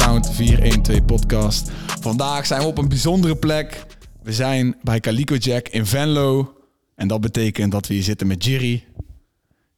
[0.00, 1.70] de Sound 412 podcast.
[2.00, 3.84] Vandaag zijn we op een bijzondere plek.
[4.22, 6.54] We zijn bij Calico Jack in Venlo.
[6.94, 8.84] En dat betekent dat we hier zitten met Jerry.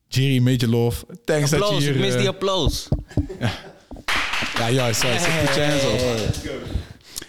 [0.08, 1.06] Jerry, Major Love.
[1.24, 1.94] Thanks dat je Applaus, hier...
[1.94, 2.88] ik mis eh, die applaus.
[4.58, 5.02] Ja, juist.
[5.02, 5.24] juist.
[5.24, 5.86] Je chance.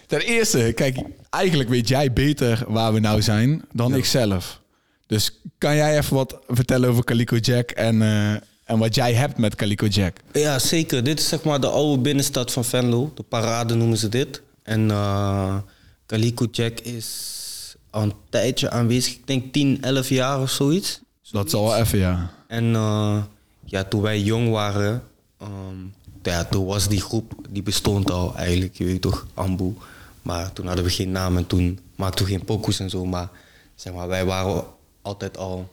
[0.08, 0.98] Ten eerste, kijk,
[1.30, 4.62] eigenlijk weet jij beter waar we nou zijn dan ik zelf.
[5.08, 9.38] Dus kan jij even wat vertellen over Calico Jack en, eh, en wat jij hebt
[9.38, 10.18] met Calico Jack?
[10.34, 11.04] Ja, zeker.
[11.04, 13.12] Dit is zeg maar de oude binnenstad van Venlo.
[13.16, 14.42] De parade noemen ze dit.
[14.64, 15.58] En eh
[16.06, 19.14] Calico Jack is al een tijdje aanwezig.
[19.14, 21.02] Ik denk 10, 11 jaar of zoiets.
[21.32, 22.32] Dat is al wel even, ja.
[22.48, 23.24] En eh,
[23.66, 25.04] ja, toen wij jong waren,
[25.40, 25.78] ehm,
[26.24, 29.74] ja, toen was die groep, die bestond al eigenlijk, je weet toch, Ambu.
[30.22, 33.06] Maar toen hadden we geen naam en toen maakten we geen pokoes en zo.
[33.06, 33.30] Maar
[33.76, 34.64] zeg maar, wij waren
[35.02, 35.70] altijd al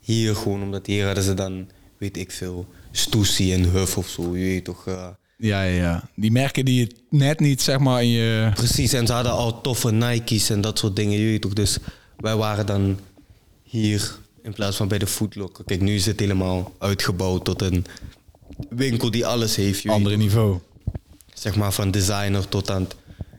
[0.00, 1.68] hier gewoon, omdat hier hadden ze dan,
[2.04, 4.86] weet ik veel, Stoesie en Huff of zo, je weet toch.
[4.86, 5.08] eh.
[5.36, 6.08] Ja, ja, ja.
[6.16, 8.50] Die merken die je net niet, zeg maar, in je...
[8.54, 11.52] Precies, en ze hadden al toffe Nike's en dat soort dingen, je weet toch.
[11.52, 11.78] Dus
[12.16, 12.98] wij waren dan
[13.62, 15.64] hier in plaats van bij de Footlocker.
[15.64, 17.84] Kijk, nu is het helemaal uitgebouwd tot een
[18.68, 19.82] winkel die alles heeft.
[19.82, 20.58] je Andere niveau.
[21.34, 22.86] zeg maar van designer tot aan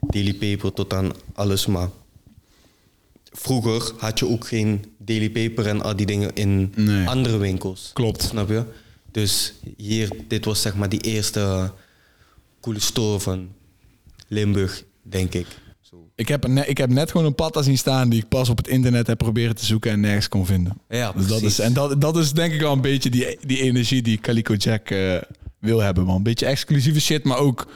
[0.10, 1.66] daily paper tot aan alles.
[1.66, 1.90] Maar
[3.38, 7.08] vroeger had je ook geen daily paper en al die dingen in Nee.
[7.08, 7.90] andere winkels.
[7.94, 8.22] Klopt.
[8.24, 8.64] Snap je?
[9.12, 11.72] Dus hier, dit was zeg maar die eerste
[12.62, 13.48] coole store van
[14.28, 15.46] Limburg, denk ik.
[15.82, 16.08] Zo.
[16.16, 18.58] Ik heb, ne- ik heb net gewoon een patta zien staan die ik pas op
[18.58, 20.78] het internet heb proberen te zoeken en nergens kon vinden.
[20.90, 21.60] Ja, Dus dat precies.
[21.60, 24.54] is, en dat, dat is denk ik wel een beetje die, die energie die Calico
[24.54, 25.16] Jack eh,
[25.60, 26.16] wil hebben, man.
[26.16, 27.68] Een beetje exclusieve shit, maar ook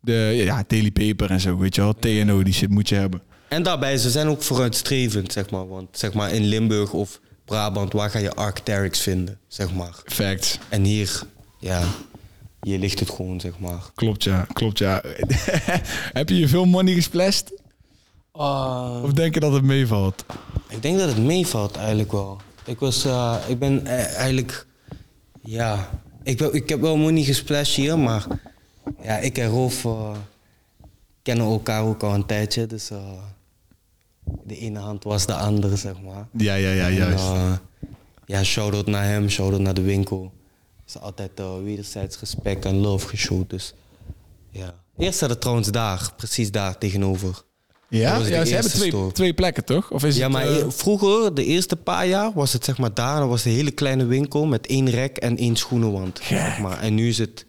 [0.00, 1.94] de ja, Daily Paper en zo, weet je wel.
[1.98, 3.22] TNO, die shit moet je hebben.
[3.48, 5.68] En daarbij, ze zijn ook vooruitstrevend, zeg maar.
[5.68, 9.94] Want zeg maar in Limburg of Brabant, waar ga je Arcteryx vinden, zeg maar.
[10.04, 10.58] Facts.
[10.68, 11.22] En hier,
[11.58, 11.82] ja,
[12.60, 13.80] hier ligt het gewoon, zeg maar.
[13.94, 14.46] Klopt, ja.
[14.52, 15.02] Klopt, ja.
[16.18, 17.52] heb je je veel money gesplashed?
[19.02, 20.24] Of denk je dat het meevalt?
[20.68, 22.40] Ik denk dat het meevalt eigenlijk wel.
[22.64, 24.66] Ik was, eh, ik ben eh, eigenlijk,
[25.42, 25.90] ja,
[26.22, 28.26] ik, wil- ik heb wel money gesplashed hier, maar
[29.02, 30.10] ja, ik en Rolf eh,
[31.22, 32.98] kennen elkaar ook al een tijdje, dus eh,
[34.44, 36.28] de ene hand was de andere, zeg maar.
[36.32, 37.24] Ja, ja, ja, En, juist.
[37.24, 37.52] eh,
[38.26, 40.32] ja, shout-out naar hem, shout-out naar de winkel.
[40.84, 43.74] Het is altijd eh, wederzijds respect en love geshowd, dus
[44.50, 44.74] ja.
[44.98, 47.42] Eerst trouwens daar, precies daar tegenover.
[47.88, 49.12] ja, dat ja ze hebben twee, store.
[49.12, 49.90] twee plekken, toch?
[49.90, 52.78] Of is Ja, het, maar eh, e- vroeger, de eerste paar jaar, was het zeg
[52.78, 53.18] maar daar.
[53.18, 56.20] Dan was een hele kleine winkel met één rek en één schoenenwand.
[56.22, 56.80] Zeg maar.
[56.80, 57.46] En nu is het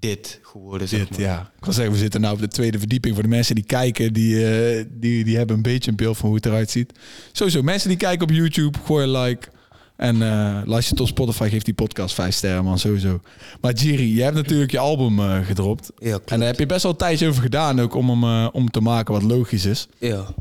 [0.00, 1.20] dit geworden, zeg Dit, maar.
[1.20, 1.40] ja.
[1.40, 3.14] Ik kan zeggen, we zitten nu op de tweede verdieping.
[3.14, 6.26] Voor de mensen die kijken, die, eh, die, die hebben een beetje een beeld van
[6.28, 6.92] hoe het eruit ziet.
[7.32, 9.48] Sowieso, mensen die kijken op YouTube, gooi een like.
[9.96, 13.20] En eh luister tot Spotify, geeft die podcast vijf sterren, man, sowieso.
[13.60, 15.90] Maar Jiri, je hebt natuurlijk je album eh, gedropt.
[15.98, 16.30] Ja, klopt.
[16.30, 19.14] en daar heb je best wel tijdje over gedaan, ook om hem om te maken
[19.14, 19.88] wat logisch is.
[19.98, 20.34] Ja.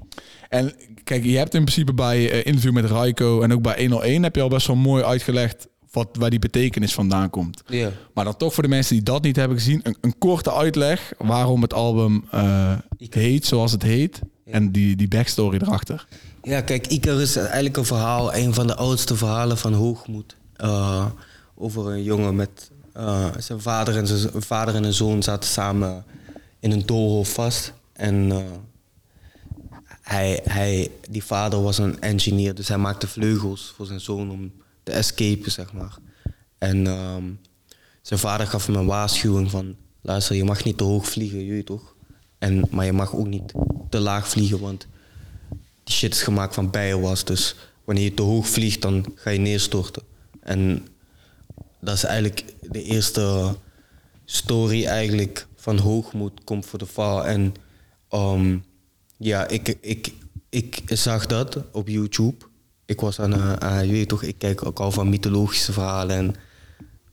[0.49, 4.35] En kijk, je hebt in principe bij interview met Raiko en ook bij 101 heb
[4.35, 7.63] je al best wel mooi uitgelegd wat, waar die betekenis vandaan komt.
[7.67, 7.91] Ja.
[8.13, 11.13] Maar dan toch voor de mensen die dat niet hebben gezien, een, een korte uitleg
[11.17, 14.21] waarom het album eh, heet zoals het heet.
[14.45, 16.07] En die, die backstory erachter.
[16.43, 20.35] Ja, kijk, Icarus is eigenlijk een verhaal, een van de oudste verhalen van hoogmoed.
[20.55, 21.05] Eh,
[21.55, 25.49] over een jongen met eh, zijn vader en zijn een vader en een zoon zaten
[25.49, 26.03] samen
[26.59, 27.73] in een doolhof vast.
[27.93, 28.31] En
[30.01, 34.51] hij, hij, die vader was een engineer, dus hij maakte vleugels voor zijn zoon om
[34.83, 35.97] te escapen, zeg maar.
[36.57, 37.23] En ehm,
[38.01, 41.63] zijn vader gaf hem een waarschuwing van, luister, je mag niet te hoog vliegen, je
[41.63, 41.95] toch?
[42.37, 43.53] En, maar je mag ook niet
[43.89, 44.87] te laag vliegen, want
[45.83, 47.25] die shit is gemaakt van bijenwas.
[47.25, 50.03] Dus wanneer je te hoog vliegt, dan ga je neerstorten.
[50.39, 50.87] En
[51.79, 53.55] dat is eigenlijk de eerste
[54.25, 57.25] story eigenlijk van hoogmoed komt voor de val.
[57.25, 57.53] En
[58.09, 58.57] ehm,
[59.17, 60.13] ja, ik, ik,
[60.49, 62.45] ik zag dat op YouTube.
[62.89, 66.15] Ik was aan, eh, aan- je weet toch, ik kijk ook al van mythologische verhalen
[66.15, 66.35] en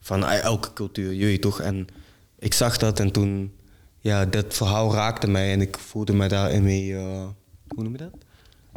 [0.00, 1.60] van elke cultuur, je weet toch.
[1.60, 1.86] En
[2.38, 3.52] ik zag dat en toen,
[4.00, 7.24] ja, dat verhaal raakte mij en ik voelde me daarin mee, eh,
[7.68, 8.12] hoe noem je dat?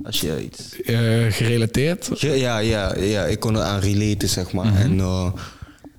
[0.04, 2.20] Als je iets Eh, gerelateerd?
[2.22, 4.76] ja, ja, ja, ja, ik kon er aan relaten, zeg maar.
[4.76, 5.34] En eh,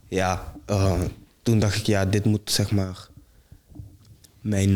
[0.08, 0.54] ja,
[1.42, 3.08] toen dacht ik, ja, dit moet zeg maar
[4.40, 4.72] mijn,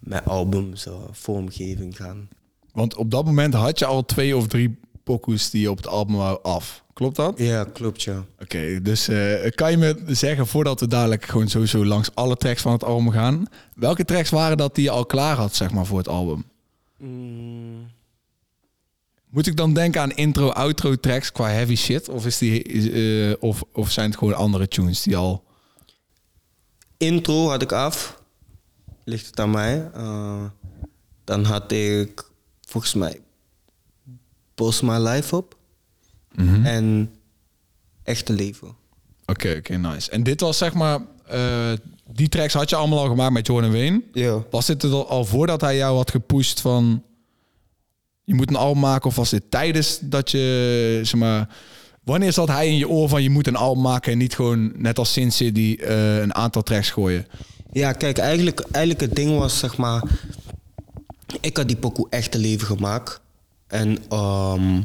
[0.00, 2.28] mijn albums eh, vormgeving gaan.
[2.72, 4.78] Want op dat moment had je al twee of drie
[5.10, 6.84] pokoes die je op het album wou af.
[6.92, 7.38] Klopt dat?
[7.38, 8.24] Ja, klopt, ja.
[8.40, 12.62] Oké, dus eh, kan je me zeggen, voordat we dadelijk gewoon sowieso langs alle tracks
[12.62, 15.86] van het album gaan, welke tracks waren dat die je al klaar had, zeg maar,
[15.86, 16.44] voor het album?
[16.96, 17.90] Mm,
[19.30, 22.08] Moet ik dan denken aan intro, outro tracks qua heavy shit?
[22.08, 25.44] Of, is die, eh, of, of zijn het gewoon andere tunes die al...
[26.96, 28.22] intro had ik af.
[29.04, 29.90] Ligt het aan mij.
[29.94, 30.44] Eh,
[31.24, 32.30] dan had ik
[32.60, 33.20] volgens mij
[34.60, 35.56] Post My Life op.
[36.34, 36.64] Mhm.
[36.66, 37.10] En
[38.02, 38.68] Echte Leven.
[39.26, 40.10] Oké, oké, nice.
[40.10, 41.00] En dit was zeg maar...
[41.26, 41.72] eh,
[42.12, 44.02] die tracks had je allemaal al gemaakt met Jordan Wayne.
[44.12, 44.44] Ja.
[44.50, 47.02] Was dit er al voordat hij jou had gepusht van...
[48.24, 49.08] Je moet een album maken?
[49.08, 51.48] Of was dit tijdens dat je, zeg maar...
[52.04, 54.12] Wanneer zat hij in je oor van je moet een album maken...
[54.12, 57.26] en niet gewoon net als Sin City eh, een aantal tracks gooien?
[57.72, 60.02] Ja, kijk, eigenlijk, eigenlijk het ding was, zeg maar...
[61.40, 63.20] Ik had die pokoe Echte Leven gemaakt.
[63.70, 64.82] En ehm,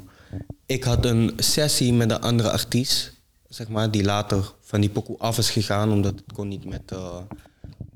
[0.65, 3.13] ik had een sessie met een andere artiest,
[3.49, 3.91] zeg maar...
[3.91, 5.91] die later van die pokoe af is gegaan...
[5.91, 6.91] omdat het kon niet met...
[6.91, 7.17] eh,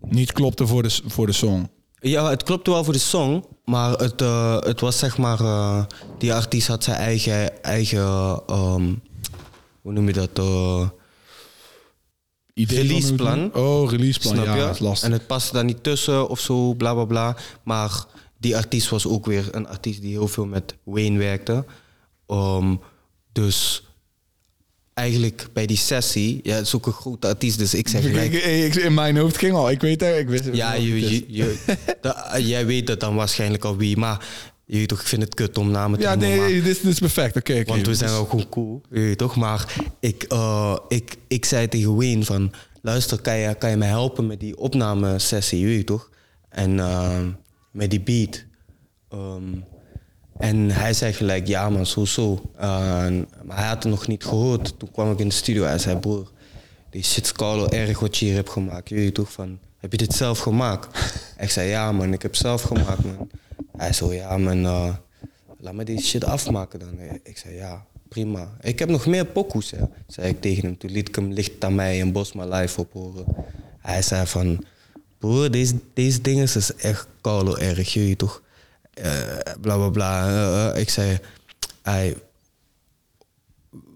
[0.01, 1.69] Niet klopte voor de, voor de song.
[2.00, 5.83] Ja, het klopte wel voor de song, maar het, eh, het was zeg maar, eh,
[6.18, 8.94] die artiest had zijn eigen, eigen ehm,
[9.81, 10.38] hoe noem je dat?
[12.53, 13.53] Releaseplan.
[13.53, 14.36] Oh, releaseplan.
[14.44, 14.62] ja, je?
[14.62, 15.07] dat is lastig.
[15.07, 17.36] En het paste daar niet tussen of zo, bla bla bla.
[17.63, 18.06] Maar
[18.39, 21.65] die artiest was ook weer een artiest die heel veel met Wayne werkte.
[22.27, 22.75] Ehm,
[23.31, 23.83] dus
[24.94, 28.33] eigenlijk bij die sessie, ja, het is ook een grote artiest, dus ik zeg gelijk.
[28.33, 29.69] ik- ik- in mijn hoofd ging al.
[29.69, 30.18] Ik weet het.
[30.18, 31.57] Ik wist het Ja, je, je, je-
[32.01, 34.25] da- jij weet het dan waarschijnlijk al wie, maar
[34.65, 36.30] je toch, ik vind het kut om namen te Ja, noemen.
[36.30, 37.36] nee, maar- dit, is- perfect.
[37.36, 39.36] Oké, want we zijn wel gewoon cool, je toch?
[39.36, 42.51] Maar ik, eh, ik, ik zei tegen Wayne van...
[42.81, 46.09] Luister, kan je, kan je mij helpen met die opnamesessie, je toch?
[46.50, 47.19] En eh,
[47.71, 48.45] met die beat.
[49.10, 49.54] Ehm,
[50.38, 52.42] en hij zei gelijk, ja man, zo zo.
[52.56, 52.62] Eh,
[53.44, 54.80] maar hij had het nog niet gehoord.
[54.80, 56.31] Toen kwam ik in de studio en hij zei, broer...
[56.89, 58.89] Die shit is erg wat je hier hebt gemaakt.
[58.89, 61.13] Weet toch van, heb je dit zelf gemaakt?
[61.39, 63.30] ik zei, ja man, ik heb zelf gemaakt man.
[63.77, 64.95] Hij zo, ja man, eh,
[65.60, 67.00] laat me die shit afmaken dan.
[67.24, 68.57] Ik zei, ja, prima.
[68.62, 70.77] Ik heb nog meer pokoes, hè, zei ik tegen hem.
[70.77, 73.25] Toen liet ik hem licht aan mij en Bos mijn live op horen.
[73.80, 74.63] Hij zei van,
[75.19, 78.42] broer, deze, deze dingen is echt koude erg, je toch?
[78.94, 80.27] Eh, bla bla bla.
[80.27, 80.81] Eh, eh.
[80.81, 81.19] ik zei,
[81.81, 82.16] hij,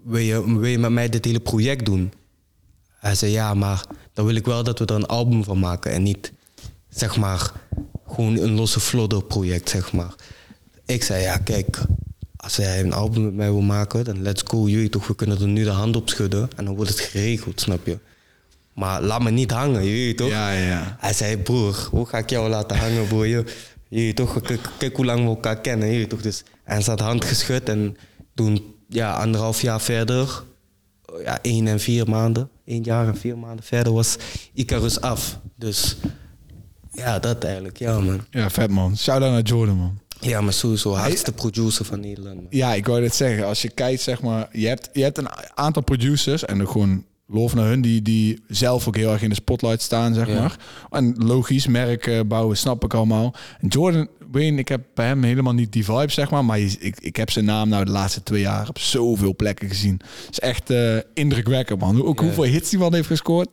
[0.03, 2.13] wil, je, wil je met mij dit hele project doen?
[2.99, 5.91] Hij zei, ja, maar dan wil ik wel dat we er een album van maken
[5.91, 6.31] en niet,
[6.89, 7.51] zeg maar,
[8.07, 10.15] gewoon een losse flodder project, zeg maar.
[10.85, 11.81] Ik zei, ja, kijk,
[12.35, 15.39] als jij een album met mij wil maken, dan let's go, jullie toch, we kunnen
[15.39, 17.97] er nu de hand op schudden en dan wordt het geregeld, snap je?
[18.73, 20.29] Maar laat me niet hangen, je toch?
[20.29, 20.95] Ja, ja, ja.
[20.99, 23.27] Hij zei, broer, hoe ga ik jou laten hangen, broer?
[23.27, 23.43] Je,
[23.89, 24.41] je toch,
[24.77, 26.21] kijk, hoe lang we elkaar kennen, je toch?
[26.21, 27.97] Dus, en ze had hand geschud en
[28.33, 30.43] toen, ja, anderhalf jaar verder,
[31.23, 34.17] ja, één en vier maanden, één jaar en vier maanden verder was
[34.53, 35.39] Icarus af.
[35.55, 35.97] Dus
[36.91, 38.25] ja, dat eigenlijk, ja man.
[38.29, 38.97] Ja, vet man.
[38.97, 39.99] Shout-out naar Jordan, man.
[40.19, 42.47] Ja, maar sowieso, hardste producer van Nederland, man.
[42.49, 43.45] Ja, ik wou dit zeggen.
[43.45, 47.05] Als je kijkt, zeg maar, je hebt, je hebt een aantal producers en ook gewoon
[47.27, 50.39] lof naar hun die, die zelf ook heel erg in de spotlight staan, zeg Ja.
[50.39, 50.57] maar.
[50.89, 53.35] En logisch, merk bouwen, snap ik allemaal.
[53.59, 56.45] En Jordan Wayne, ik heb bij hem helemaal niet die vibe, zeg maar.
[56.45, 60.01] Maar ik, ik heb zijn naam nou de laatste twee jaar op zoveel plekken gezien.
[60.03, 62.03] Het is echt eh, indrukwekkend, man.
[62.03, 62.25] Ook Ja.
[62.25, 63.49] hoeveel hits die man heeft gescoord.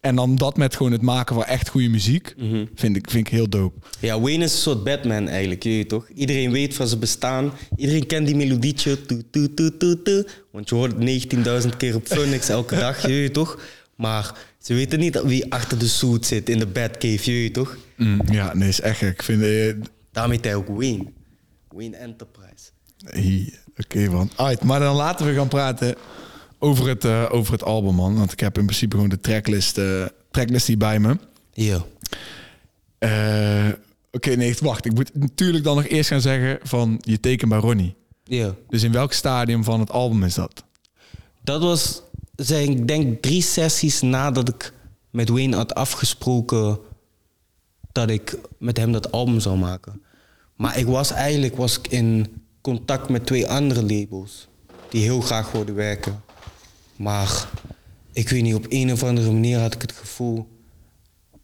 [0.00, 2.64] En dan dat met gewoon het maken van echt goede muziek, Mhm.
[2.74, 3.78] vind, ik, vind ik heel dope.
[4.00, 6.08] Ja, Wayne is een soort Batman eigenlijk, je toch?
[6.14, 7.52] Iedereen weet van zijn bestaan.
[7.76, 9.06] Iedereen kent die melodietje.
[9.06, 10.44] Toet, toet, toet, toet, toet.
[10.52, 13.60] Want je hoort het 19.000 keer op Phoenix elke dag, je toch?
[13.96, 17.76] Maar ze weten niet wie achter de suit zit in de Batcave, je toch?
[17.96, 19.12] Mm, ja, nee, is echt gek.
[19.12, 19.42] Ik vind...
[19.42, 19.74] eh,
[20.12, 21.04] Daarom heet hij ook Wayne.
[21.68, 22.70] Wayne Enterprise.
[23.76, 24.30] Oké, man.
[24.36, 25.94] Alright, maar dan laten we gaan praten
[26.58, 28.16] over het, eh, over het album, man.
[28.16, 31.16] Want ik heb in principe gewoon de tracklist, eh, tracklist hier bij me.
[31.52, 31.84] Ja.
[32.98, 33.72] Eh,
[34.10, 34.84] Oké, nee, wacht.
[34.84, 37.94] Ik moet natuurlijk dan nog eerst gaan zeggen van je teken bij Ronnie.
[38.24, 38.54] Ja.
[38.68, 40.64] Dus in welk stadium van het album is dat?
[41.42, 42.02] Dat was,
[42.36, 44.72] zijn, ik denk, drie sessies nadat ik
[45.10, 46.78] met Wayne had afgesproken
[47.92, 50.02] dat ik met hem dat album zou maken.
[50.56, 54.48] Maar ik was eigenlijk was ik in contact met twee andere labels
[54.88, 56.22] die heel graag wilden werken.
[56.98, 57.48] Maar
[58.12, 60.48] ik weet niet, op een of andere manier had ik het gevoel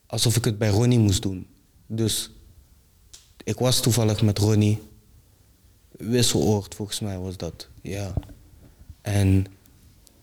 [0.07, 1.47] alsof ik het bij Ronnie moest doen.
[1.87, 2.31] Dus
[3.45, 4.83] ik was toevallig met Ronnie.
[5.91, 7.69] Wisseloord, volgens mij was dat.
[7.83, 8.15] Ja.
[9.03, 9.47] En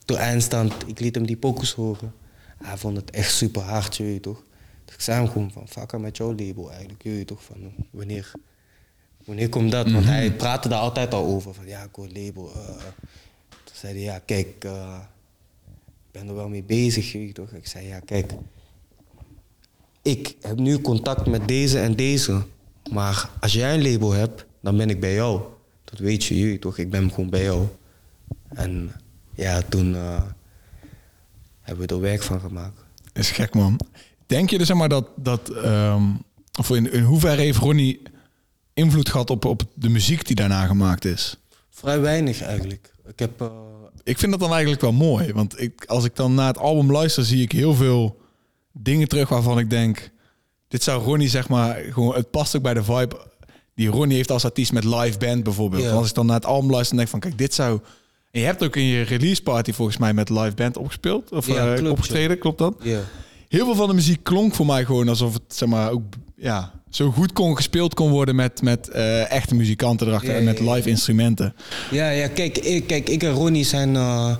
[0.05, 2.13] door eindstand, ik liet hem die pokus horen.
[2.57, 4.43] Hij vond het echt super hard, je weet toch.
[4.85, 7.43] Dus ik zei hem gewoon van, fuck met jouw label eigenlijk, je weet toch.
[7.43, 8.31] Van, wanneer,
[9.25, 9.91] wanneer komt dat?
[9.91, 11.53] Want hij praatte daar altijd al over.
[11.53, 12.51] Van, ja, ik wil label.
[12.55, 12.75] eh.
[13.63, 14.99] Toen zei hij, ja, kijk, eh,
[16.11, 17.51] ben er wel mee bezig, je toch.
[17.51, 18.33] Ik zei, ja, kijk,
[20.01, 22.41] ik heb nu contact met deze en deze.
[22.91, 25.41] Maar als jij een label hebt, dan ben ik bij jou.
[25.83, 26.77] Dat weet je, je weet toch.
[26.77, 27.67] Ik ben gewoon bij jou.
[28.47, 28.91] En
[29.35, 30.21] ja, toen eh,
[31.61, 32.79] hebben we er werk van gemaakt.
[33.13, 33.79] Is gek, man.
[34.25, 36.03] denk je dus zeg maar dat, dat ehm,
[36.59, 38.01] of in, in hoeverre heeft Ronnie
[38.73, 41.37] invloed gehad op, op de muziek die daarna gemaakt is?
[41.69, 42.93] Vrij weinig eigenlijk.
[43.11, 43.41] Ik heb...
[43.41, 43.47] eh,
[44.03, 45.33] Ik vind dat dan eigenlijk wel mooi.
[45.33, 48.19] Want ik, als ik dan naar het album luister, zie ik heel veel
[48.73, 50.11] dingen terug waarvan ik denk...
[50.67, 52.15] Dit zou Ronnie, zeg maar, gewoon...
[52.15, 53.29] Het past ook bij de vibe
[53.75, 55.83] die Ronnie heeft als artiest met live band bijvoorbeeld.
[55.83, 57.29] En Als ik dan naar het album luister, dan denk ik van...
[57.29, 57.79] Kijk, dit zou...
[58.31, 61.31] En je hebt ook in je release party volgens mij met live band opgespeeld.
[61.31, 62.75] Of Ja, eh, klopt, opgetreden, klopt dat?
[62.81, 62.99] ja.
[63.47, 66.01] Heel veel van de muziek klonk voor mij gewoon alsof het, zeg maar, ook...
[66.35, 70.31] Ja, zo goed kon gespeeld kon worden met, met eh, echte muzikanten erachter.
[70.31, 71.55] Ja, en met live instrumenten.
[71.91, 74.35] Ja, ja kijk, ik, kijk, ik en Ronnie zijn, eh,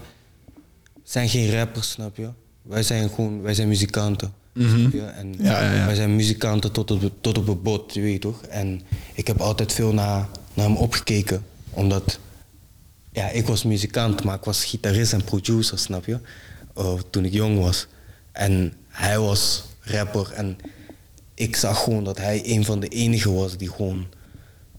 [1.04, 2.30] zijn geen rappers, snap je?
[2.62, 4.34] Wij zijn gewoon, wij zijn muzikanten.
[4.56, 5.02] Snap je?
[5.02, 5.46] En Mhm.
[5.46, 8.42] Ja, wij zijn muzikanten tot op, tot op het bot, je weet toch?
[8.42, 8.82] En
[9.14, 12.20] ik heb altijd veel naar, naar hem opgekeken, omdat
[13.12, 16.18] ja, ik was muzikant, maar ik was gitarist en producer, snap je?
[16.76, 17.88] Eh, toen ik jong was.
[18.32, 20.58] En hij was rapper en
[21.42, 24.06] ik zag gewoon dat hij een van de enigen was die gewoon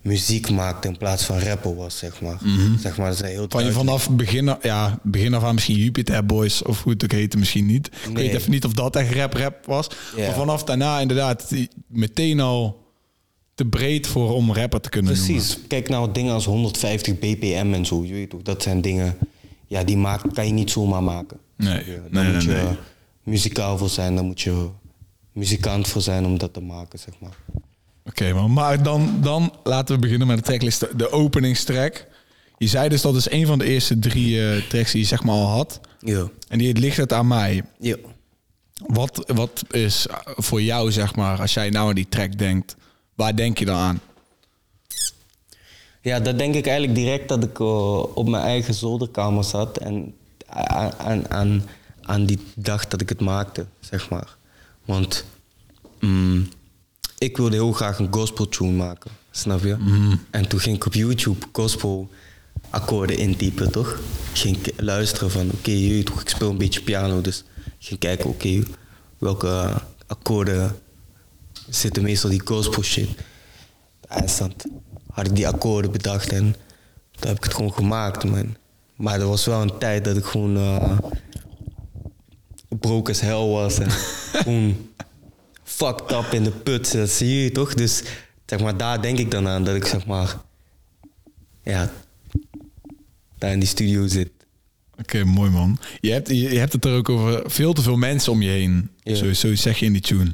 [0.03, 2.39] muziek maakte in plaats van rapper was, zeg maar.
[2.81, 3.51] Zeg maar, dat is heel Mhm.
[3.51, 7.05] Van je vanaf begin, af- ja, begin af aan misschien Jupiter Boys of hoe het
[7.05, 7.87] ook heette misschien niet.
[8.09, 9.89] Ik weet even niet of dat echt rap rap was.
[10.17, 10.27] Ja.
[10.27, 12.81] Maar vanaf daarna inderdaad die- meteen al
[13.55, 15.59] te breed voor om rapper te kunnen Precies.
[15.69, 19.17] Kijk nou dingen als 150 bpm en zo, je weet toch, dat zijn dingen,
[19.67, 21.37] ja, die maak, kan je niet zomaar maken.
[21.57, 22.77] Nee, Ja, Daar nee, moet je nee.
[23.23, 24.69] muzikaal voor zijn, daar moet je
[25.33, 27.37] muzikant voor zijn om dat te maken, zeg maar.
[28.05, 30.99] Oké, maar, maar dan, dan laten we beginnen met de tracklist.
[30.99, 32.07] De- openingstrack.
[32.59, 35.23] Je zei dus dat is een van de eerste drie eh, tracks die je zeg
[35.23, 35.81] maar al had.
[36.01, 36.29] Ja.
[36.49, 37.63] En die ligt het aan mij.
[37.79, 37.97] Ja.
[38.87, 42.77] Wat, wat is voor jou, zeg maar, als jij nou aan die track denkt,
[43.15, 44.01] waar denk je dan aan?
[46.01, 50.15] Ja, dat denk ik eigenlijk direct dat ik eh, op mijn eigen zolderkamer zat en
[50.47, 51.65] aan, aan, aan,
[52.01, 54.37] aan die dag dat ik het maakte, zeg maar.
[54.85, 55.25] Want
[56.01, 56.49] mm,
[57.19, 59.77] ik wilde heel graag een gospel tune maken, snap je?
[60.31, 62.11] En toen ging ik op YouTube gospel
[62.71, 63.99] akkoorden intypen, toch?
[64.33, 68.31] Ging ik luisteren van, oké, toch, ik speel een beetje piano, dus ik ging kijken,
[68.31, 68.63] oké,
[69.19, 69.75] welke
[70.07, 70.77] akkoorden
[71.69, 73.09] zitten meestal die gospel shit.
[74.09, 74.65] Eindstand
[75.13, 76.57] had ik die akkoorden bedacht en
[77.11, 78.57] toen heb ik het gewoon gemaakt, man.
[78.97, 80.99] Maar er was wel een tijd dat ik gewoon eh
[82.69, 83.91] broke as hell was en
[84.43, 84.77] gewoon
[85.65, 86.93] fucked up in de put.
[86.93, 87.75] Dat zie je toch?
[87.75, 88.03] Dus
[88.47, 90.37] zeg maar, daar denk ik dan aan dat ik zeg maar,
[91.63, 91.93] ja,
[93.39, 94.31] daar in die studio zit.
[94.99, 95.79] Oké, mooi man.
[96.01, 98.91] Je hebt, je, hebt het er ook over veel te veel mensen om je heen.
[99.03, 99.15] Ja.
[99.15, 100.31] Zo, zo zeg je in die tune.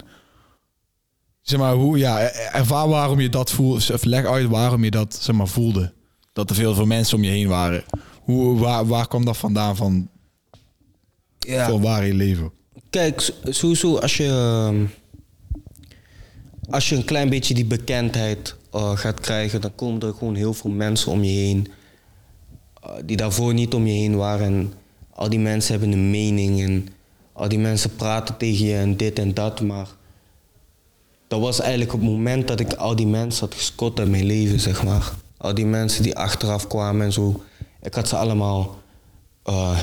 [1.40, 2.20] Zeg maar, hoe, ja,
[2.52, 3.92] ervaar waarom je dat voelde.
[3.92, 5.92] Of leg uit waarom je dat zeg maar, voelde.
[6.32, 7.84] Dat er veel, veel mensen om je heen waren.
[8.22, 10.10] Hoe, waar, waar kwam dat vandaan van
[11.38, 11.68] Ja.
[11.68, 12.52] voor waar je leven?
[12.90, 14.86] Kijk, sowieso als je, ehm,
[16.70, 20.54] als je een klein beetje die bekendheid eh, gaat krijgen, dan komen er gewoon heel
[20.54, 21.68] veel mensen om je heen
[22.82, 24.46] eh, die daarvoor niet om je heen waren.
[24.46, 24.72] En
[25.10, 26.88] al die mensen hebben een mening en
[27.32, 29.88] al die mensen praten tegen je en dit en dat, maar
[31.28, 34.60] dat was eigenlijk het moment dat ik al die mensen had gescot uit mijn leven,
[34.60, 35.12] zeg maar.
[35.36, 37.42] Al die mensen die achteraf kwamen en zo.
[37.82, 38.78] Ik had ze allemaal
[39.42, 39.78] eh,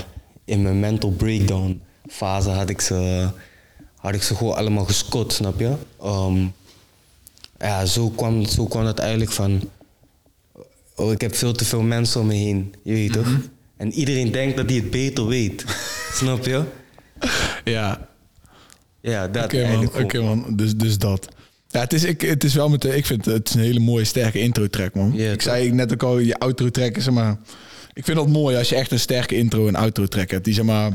[0.46, 3.30] in mijn mental breakdown fase had ik ze,
[3.96, 5.74] had ik ze gewoon allemaal gescot, snap je?
[6.02, 6.46] Ehm,
[7.60, 9.70] ja, zo kwam, zo kwam het eigenlijk van...
[10.96, 13.28] Oh, ik heb veel te veel mensen om me heen, je weet toch?
[13.78, 15.66] En iedereen denkt dat hij het beter weet,
[16.20, 16.64] snap je?
[17.64, 18.08] Ja,
[19.02, 19.66] Ja, dat oké man.
[19.66, 21.28] eigenlijk Oké man, dus, dus dat.
[21.68, 23.80] Ja, het is, ik, het is wel met de, ik vind het, is een hele
[23.80, 25.12] mooie sterke intro track man.
[25.14, 25.42] Ja, ik toch?
[25.42, 27.38] zei net ook al, je outro track is zeg maar...
[27.94, 30.46] Ik vind dat mooi als je echt een sterke intro en outro track hebt.
[30.46, 30.92] Die zeg maar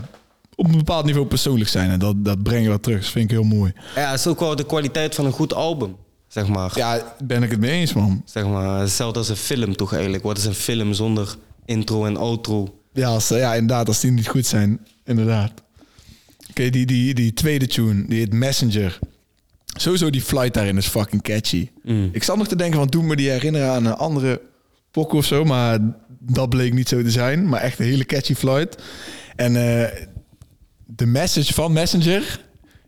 [0.61, 1.91] op een bepaald niveau persoonlijk zijn.
[1.91, 3.01] En dat, dat breng je wel terug.
[3.01, 3.73] Dat vind ik heel mooi.
[3.95, 5.97] Ja, het is ook wel de kwaliteit van een goed album,
[6.29, 6.73] zeg maar.
[6.75, 8.23] Ja, ben ik het mee eens man.
[8.25, 10.23] Zeg maar, hetzelfde als een film toch eigenlijk.
[10.23, 12.75] Wat is een film zonder intro en outro?
[12.93, 14.87] Ja, als, ja, inderdaad, als die niet goed zijn.
[15.05, 15.53] Inderdaad.
[16.51, 18.99] Oké, die, die, die tweede tune, die heet Messenger.
[19.67, 21.69] Sowieso die flight daarin is fucking catchy.
[21.83, 22.09] Mm.
[22.13, 24.41] Ik zat nog te denken van, doe me die herinneren aan een andere
[24.91, 25.45] pokken of zo.
[25.45, 25.79] Maar
[26.19, 27.49] dat bleek niet zo te zijn.
[27.49, 28.83] Maar echt een hele catchy flight.
[29.37, 30.07] En eh,
[30.97, 32.41] de message van Messenger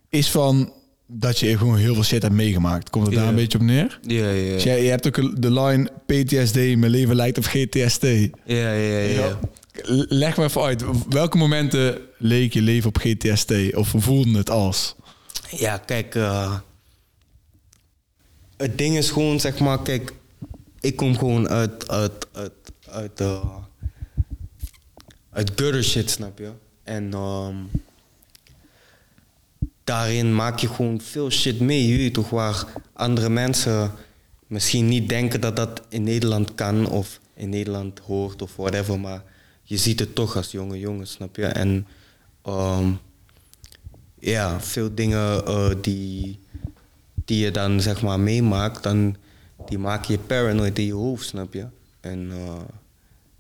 [0.09, 0.73] is van
[1.07, 2.91] dat je gewoon heel veel shit hebt meegemaakt.
[2.91, 3.31] Komt het daar Ja.
[3.31, 3.99] een beetje op neer?
[4.03, 8.03] Ja, ja, Dus jij, je hebt ook de line PTSD, mijn leven lijkt op GTSD.
[8.03, 8.99] Ja, ja, ja.
[8.99, 9.39] ja.
[10.09, 10.85] Leg me even uit.
[11.09, 13.75] Welke momenten leek je leven op GTSD?
[13.75, 14.95] Of voelde het als?
[15.51, 16.59] Ja, kijk, eh,
[18.57, 20.13] het ding is gewoon, zeg maar, kijk,
[20.81, 22.53] ik kom gewoon uit, uit, uit,
[22.91, 23.45] uit, eh,
[25.31, 26.51] uit gutter shit, snap je?
[26.83, 27.55] En ehm,
[29.85, 33.93] daarin maak je gewoon veel shit mee, je toch, waar andere mensen
[34.47, 39.23] misschien niet denken dat dat in Nederland kan of in Nederland hoort of whatever, maar
[39.63, 41.47] je ziet het toch als jonge jongen, snap je?
[41.47, 41.87] En
[42.43, 42.93] ehm,
[44.19, 46.39] ja, veel dingen eh, die,
[47.25, 49.17] die je dan zeg maar meemaakt, dan
[49.67, 51.67] die maak je paranoid in je hoofd, snap je?
[52.01, 52.61] En eh,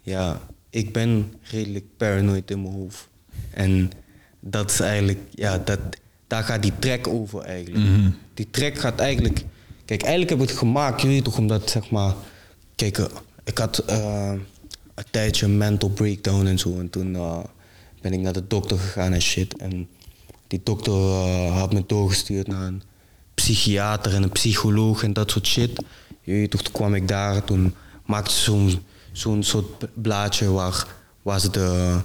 [0.00, 3.08] ja, ik ben redelijk paranoid in mijn hoofd.
[3.50, 3.90] En
[4.40, 5.80] dat is eigenlijk, ja, dat,
[6.32, 8.14] daar gaat die track over eigenlijk.
[8.34, 9.44] Die track gaat eigenlijk,
[9.84, 12.14] kijk, eigenlijk heb ik het gemaakt, weet toch, omdat zeg maar,
[12.74, 13.06] kijk, eh,
[13.44, 14.32] ik had eh,
[14.94, 16.78] een tijdje een mental breakdown en zo.
[16.78, 17.38] En toen eh,
[18.00, 19.56] ben ik naar de dokter gegaan en shit.
[19.56, 19.88] En
[20.46, 20.92] die dokter
[21.48, 22.82] had me doorgestuurd naar een
[23.34, 25.82] psychiater en een psycholoog en dat soort shit.
[26.20, 27.74] Je weet toch, toen kwam ik daar, toen
[28.06, 30.86] maakte ze zo'n zo'n soort blaadje waar,
[31.22, 31.98] waar ze de,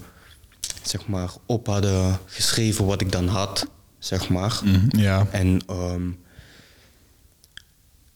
[0.83, 3.67] zeg maar, op hadden geschreven wat ik dan had,
[3.99, 4.61] zeg maar.
[4.65, 5.27] Mhm, ja.
[5.31, 6.09] En ehm,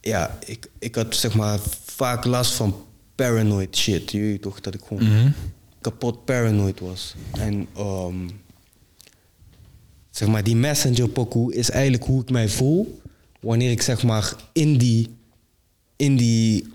[0.00, 2.84] ja, ik, ik had zeg maar vaak last van
[3.14, 4.10] paranoid shit.
[4.12, 5.30] Je weet toch dat ik gewoon Mhm.
[5.80, 7.14] kapot paranoid was.
[7.38, 8.28] En ehm,
[10.10, 13.00] zeg maar, die messenger pokoe is eigenlijk hoe ik mij voel
[13.40, 15.16] wanneer ik zeg maar in die,
[15.96, 16.68] in die,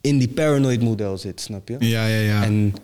[0.00, 1.76] in die paranoid model zit, snap je?
[1.78, 2.44] Ja, ja, ja.
[2.44, 2.74] En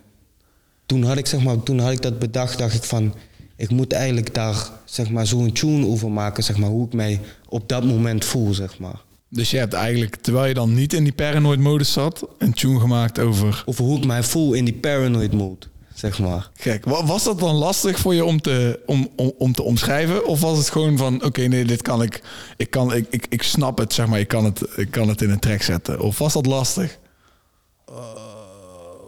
[0.87, 3.15] toen had ik zeg maar, toen had ik dat bedacht, dacht ik van,
[3.59, 7.21] ik moet eigenlijk daar zeg maar zo'n tune over maken, zeg maar, hoe ik mij
[7.49, 9.01] op dat moment voel, zeg maar.
[9.31, 12.81] Dus je hebt eigenlijk, terwijl je dan niet in die paranoid modus zat, een tune
[12.81, 13.63] gemaakt over...
[13.67, 16.51] Over hoe ik mij voel in die paranoid mode, zeg maar.
[16.55, 20.27] Gek, wa- was dat dan lastig voor je om te, om, om, om te omschrijven?
[20.27, 22.23] Of was het gewoon van, oké, nee, dit kan ik,
[22.57, 25.23] ik, kan, ik, ik, ik snap het, zeg maar, ik kan het, ik kan het
[25.23, 26.01] in een track zetten?
[26.01, 26.99] Of was dat lastig?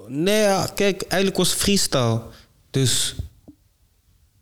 [0.09, 2.23] Nee, ja, kijk, eigenlijk was het freestyle.
[2.71, 3.15] Dus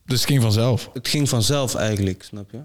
[0.08, 0.90] Dus het ging vanzelf.
[0.92, 2.60] het ging vanzelf eigenlijk, snap je?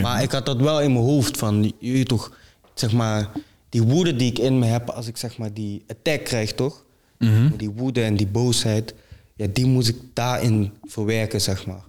[0.00, 2.36] Maar ik had dat wel in mijn hoofd van, je toch,
[2.74, 3.30] zeg maar,
[3.68, 6.84] die woede die ik in me heb als ik zeg maar die attack krijg, toch?
[7.18, 7.56] Mhm.
[7.56, 8.94] Die woede en die boosheid,
[9.36, 11.84] ja, die moest ik daarin verwerken, zeg maar.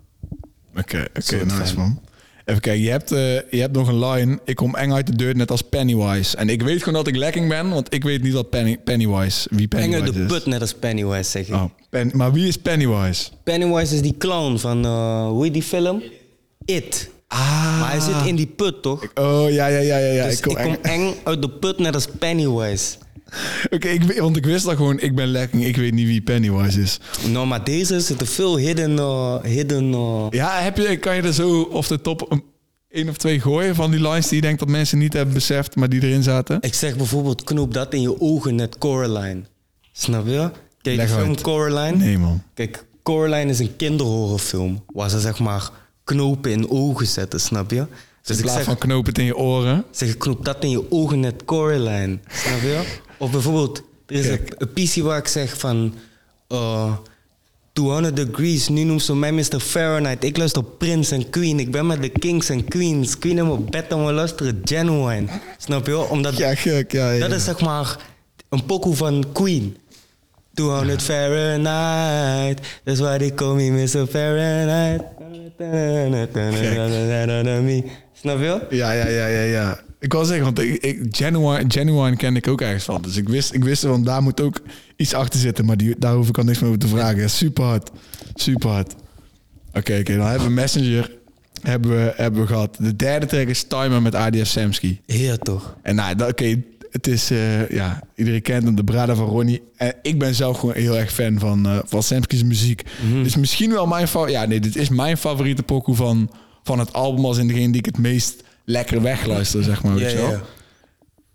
[0.77, 1.99] Oké, oké, nice man.
[2.45, 4.39] Even kijken, je hebt, eh, je hebt nog een line.
[4.45, 6.37] Ik kom eng uit de deur, net als Pennywise.
[6.37, 9.47] En ik weet gewoon dat ik lekking ben, want ik weet niet wat Penny, Pennywise,
[9.51, 10.27] wie Eng Pennywise uit de is.
[10.27, 11.53] put, net als Pennywise, zeg ik.
[11.53, 13.29] Oh, Pen- maar wie is Pennywise?
[13.43, 16.01] Pennywise is die clown van, eh, hoe heet die film?
[16.65, 17.09] It.
[17.27, 17.79] Ah.
[17.79, 19.07] Maar hij zit in die put, toch?
[19.15, 20.11] Oh, ja, ja, ja, ja.
[20.11, 20.25] ja.
[20.25, 20.75] dus ik kom eng.
[20.81, 22.95] eng uit de put, net als Pennywise.
[23.69, 26.99] Oké, want ik wist dat gewoon, ik ben lekking, ik weet niet wie Pennywise is.
[27.27, 28.99] Nou, maar deze zitten veel hidden...
[28.99, 32.43] eh, hidden eh, Ja, heb je, kan je er zo of de top een,
[32.89, 35.75] één of twee gooien van die lines die je denkt dat mensen niet hebben beseft,
[35.75, 36.57] maar die erin zaten?
[36.61, 39.41] Ik zeg bijvoorbeeld, knoop dat in je ogen, net Coraline.
[39.91, 40.49] Snap je?
[40.81, 41.41] Kijk, Leg film uit.
[41.41, 41.97] Coraline.
[41.97, 42.41] Nee, man.
[42.53, 44.83] Kijk, Coraline is een kinderhorrorfilm.
[44.93, 45.69] Waar ze zeg maar
[46.03, 47.85] knopen in ogen zetten, snap je?
[48.21, 49.83] Dus in ik zeg, van knoop het in je oren.
[49.91, 52.17] zeg, knoop dat in je ogen, net Coraline.
[52.27, 52.81] Snap je?
[53.17, 54.55] Of bijvoorbeeld, er is een, Kijk.
[54.61, 55.93] een piece waar ik zeg van...
[56.47, 56.93] eh
[57.73, 59.59] 200 degrees, nu noemt ze mij Mr.
[59.59, 60.23] Fahrenheit.
[60.23, 61.59] Ik luister Prince en Queen.
[61.59, 63.17] Ik ben met de kings en queens.
[63.19, 65.27] Queen en mijn bed en we luisteren Genuine.
[65.57, 65.97] Snap je?
[66.09, 67.27] Omdat Ja, gek, ja, ja.
[67.27, 67.97] dat is zeg maar
[68.49, 69.77] een pokoe van Queen.
[70.53, 74.07] 200 Fahrenheit, that's why they call me Mr.
[74.07, 75.01] Fahrenheit.
[78.13, 78.61] Snap je?
[78.69, 79.79] Ja, ja, ja, ja, ja.
[80.05, 83.01] Ik wil zeggen, want ik, ik, Genuine, Genuine ken ik ook ergens van.
[83.01, 84.61] Dus ik wist, ik wist van daar moet ook
[84.95, 85.65] iets achter zitten.
[85.65, 87.29] Maar die, daar hoef ik al niks meer over te vragen.
[87.29, 87.91] Super hard.
[88.33, 88.95] Super hard.
[89.73, 90.15] Oké, oké.
[90.17, 91.11] dan hebben we Messenger
[91.61, 92.77] hebben we, hebben we gehad.
[92.79, 94.99] De derde track is Timer met ADF Samsky.
[95.05, 95.77] Ja, toch.
[95.81, 99.61] En nou, oké, het is, eh, ja, iedereen kent hem, de Brada van Ronnie.
[99.75, 102.83] En ik ben zelf gewoon heel erg fan van, eh van Samsky's muziek.
[103.23, 106.31] Is misschien wel mijn favoriete, ja nee, dit is mijn favoriete pokoe van,
[106.63, 109.93] van het album als in degene die ik het meest lekker wegluister, zeg maar.
[109.93, 110.31] Ja, weet je wel?
[110.31, 110.41] ja.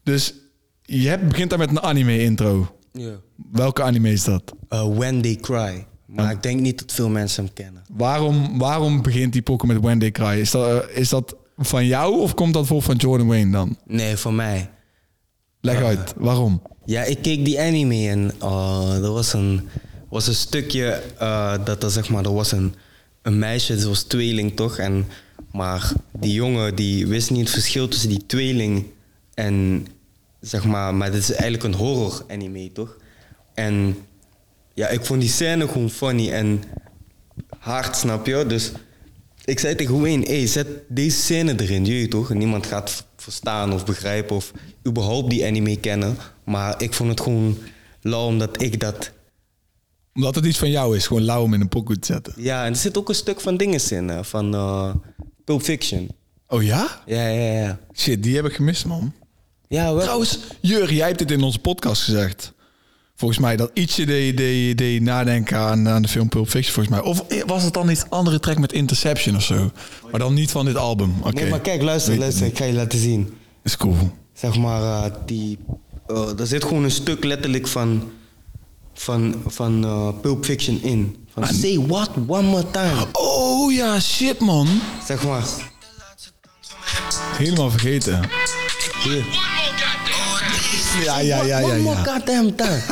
[0.02, 0.34] Dus
[0.82, 2.76] je hebt, begint daar met een anime intro.
[2.92, 3.12] ja.
[3.52, 4.54] Welke anime is dat?
[4.70, 5.86] Uh, When They Cry.
[6.06, 7.82] Maar ik denk niet dat veel mensen hem kennen.
[7.88, 10.38] Waarom, waarom begint die pokoe met When They Cry?
[10.38, 13.78] Is dat, eh, is dat van jou of komt dat voor van Jordan Wayne dan?
[13.86, 14.70] Nee, voor mij.
[15.60, 16.62] Leg uit, waarom?
[16.84, 19.68] Ja, ik keek die anime en uh, er was een,
[20.08, 21.02] was een stukje
[21.64, 22.74] dat er zeg maar, er was een,
[23.22, 24.78] een meisje, ze was tweeling toch?
[24.78, 25.06] En,
[25.52, 28.86] maar die jongen die wist niet het verschil tussen die tweeling
[29.34, 29.86] en
[30.40, 32.96] zeg maar, maar dit is eigenlijk een horror anime toch?
[33.54, 33.96] En
[34.74, 36.62] ja, ik vond die scène gewoon funny en
[37.58, 38.44] hard, snap je?
[38.46, 38.72] Dus
[39.44, 42.34] ik zei tegen Wayne, hey, zet deze scène erin, je weet toch?
[42.34, 44.52] Niemand gaat verstaan of begrijpen of
[44.86, 46.16] überhaupt die anime kennen.
[46.44, 47.58] Maar ik vond het gewoon
[48.00, 49.10] lauw omdat ik dat...
[50.14, 52.32] Omdat het iets van jou is, gewoon lauw om in een pokoe te zetten.
[52.36, 54.08] Ja, en er zit ook een stuk van dingen in.
[54.08, 54.94] hè, Van, eh,
[55.44, 56.08] Pulp Fiction.
[56.48, 57.02] Oh ja?
[57.06, 57.78] Ja, ja, ja.
[57.94, 59.12] Shit, die heb ik gemist, man.
[59.68, 60.02] Ja, wel.
[60.02, 62.52] Trouwens, Jur, jij hebt dit in onze podcast gezegd.
[63.16, 64.04] Volgens mij dat ietsje
[64.74, 67.04] deed, nadenken aan, aan de film Pulp Fiction, volgens mij.
[67.04, 69.70] Of was het dan iets andere track met Interception of zo?
[70.10, 71.14] Maar dan niet van dit album.
[71.22, 72.46] Oké, Nee, maar kijk, luister, Weet luister.
[72.46, 73.34] Ik ga je laten zien.
[73.62, 73.96] is cool.
[74.34, 75.58] Zeg maar, eh, die...
[76.06, 78.10] eh, er zit gewoon een stuk letterlijk van...
[78.94, 81.16] Van, van eh, Pulp Fiction in.
[81.32, 83.06] Van say what one more time.
[83.12, 84.68] Oh ja, shit man.
[85.06, 85.44] Zeg maar.
[87.36, 88.28] Helemaal vergeten.
[89.02, 89.24] Hier.
[91.04, 91.64] Ja, ja, ja, ja.
[91.64, 92.82] One more Ja, goddamn time.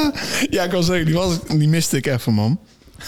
[0.50, 2.60] ja ik kan zeggen, die, was, die miste ik even, man.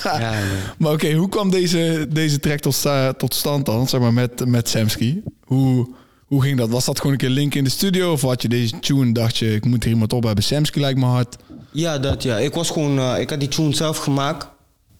[0.02, 0.40] ja, nee.
[0.78, 2.82] Maar oké, hoe kwam deze, deze track tot,
[3.18, 5.20] tot stand dan, zeg maar, met, met Samsky?
[5.44, 5.94] Hoe,
[6.26, 6.68] hoe ging dat?
[6.68, 8.12] Was dat gewoon een keer link in de studio?
[8.12, 10.44] Of had je deze tune dacht je, ik moet hier iemand op hebben?
[10.44, 11.36] Samsky lijkt me hard.
[11.76, 12.38] Ja, dat ja.
[12.38, 14.46] Ik was gewoon, eh, ik had die tune zelf gemaakt.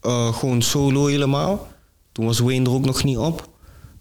[0.01, 1.69] Eh, gewoon solo helemaal.
[2.13, 3.49] Toen was Wayne er ook nog niet op.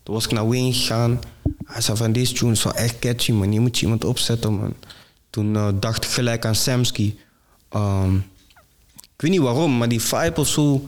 [0.04, 1.20] Toen was ik naar Wayne gegaan.
[1.66, 3.50] Hij zei van deze tune is wel echt catchy man.
[3.52, 4.74] Hier moet je iemand opzetten man.
[5.30, 7.16] Toen eh, dacht ik gelijk aan Samsky.
[7.70, 8.16] Ehm,
[8.96, 10.86] ik weet niet waarom, maar die vibe of zo,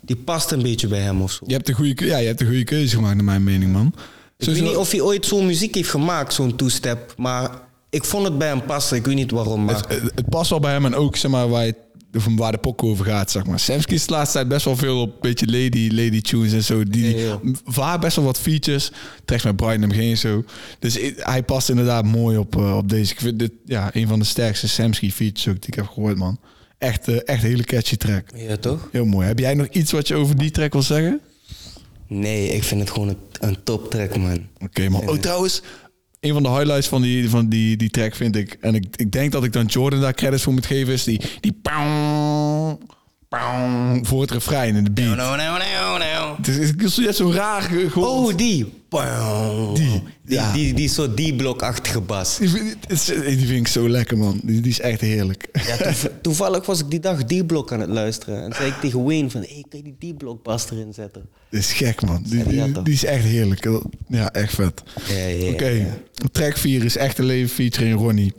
[0.00, 1.44] die past een beetje bij hem of zo.
[1.46, 3.94] Je hebt een goede, ja, je hebt een goede keuze gemaakt, naar mijn mening, man.
[4.36, 7.14] Ik weet niet of hij ooit zo'n muziek heeft gemaakt, zo'n two-step.
[7.16, 7.50] Maar
[7.92, 8.96] ik vond het bij hem passen.
[8.96, 9.64] Ik weet niet waarom.
[9.64, 9.84] Maar...
[9.88, 11.74] het, past wel bij hem en ook, zeg maar, waar, je,
[12.12, 13.60] van waar de pok over gaat, zeg maar.
[13.60, 16.84] Samsky is de laatste tijd best wel veel op beetje lady, lady tunes en zo.
[16.84, 17.16] Die,
[17.64, 18.92] vaak best wel wat features.
[19.24, 20.44] Trekt met Brian MG en zo.
[20.78, 23.12] Dus hij past inderdaad mooi op, eh, op deze.
[23.12, 26.16] Ik vind dit ja, een van de sterkste Samsky features ook die ik heb gehoord,
[26.16, 26.38] man.
[26.78, 28.28] Echt, eh, echt een hele catchy track.
[28.34, 28.88] Ja, toch?
[28.92, 29.26] Heel mooi.
[29.26, 31.20] Heb jij nog iets wat je over die track wil zeggen?
[32.06, 34.46] Nee, ik vind het gewoon een, een top track, man.
[34.58, 35.08] Oké, man.
[35.08, 35.62] Oh, trouwens,
[36.22, 38.56] een van de highlights van die, van die, die track vind ik...
[38.60, 40.92] en ik, ik denk dat ik dan Jordan daar credits voor moet geven...
[40.92, 41.60] is die, die
[44.02, 45.16] voor het refrein in de beat.
[45.16, 46.34] No, no, no, no.
[46.36, 47.62] Het is, het is net zo raar.
[47.62, 48.80] ge- Gewoon, Oh, die.
[48.94, 50.52] Die, Die, ja.
[50.52, 52.38] die, die, soort D-blok-achtige bas.
[52.38, 52.76] die, vind-
[53.38, 54.40] die ik zo lekker, man.
[54.44, 55.48] Die, die is echt heerlijk.
[55.66, 58.42] Ja, toev- toevallig was ik die dag D-blok aan het luisteren.
[58.44, 61.28] En zei ik tegen Wayne van, hey, kan je die D-blok-bas erin zetten?
[61.50, 62.22] Dat is gek, man.
[62.28, 63.68] Die, die die, die is echt heerlijk.
[64.08, 64.82] Ja, echt vet.
[65.08, 65.98] Ja, ja, Oké,
[66.32, 68.32] track 4 is Echte Leven featuring Ronnie.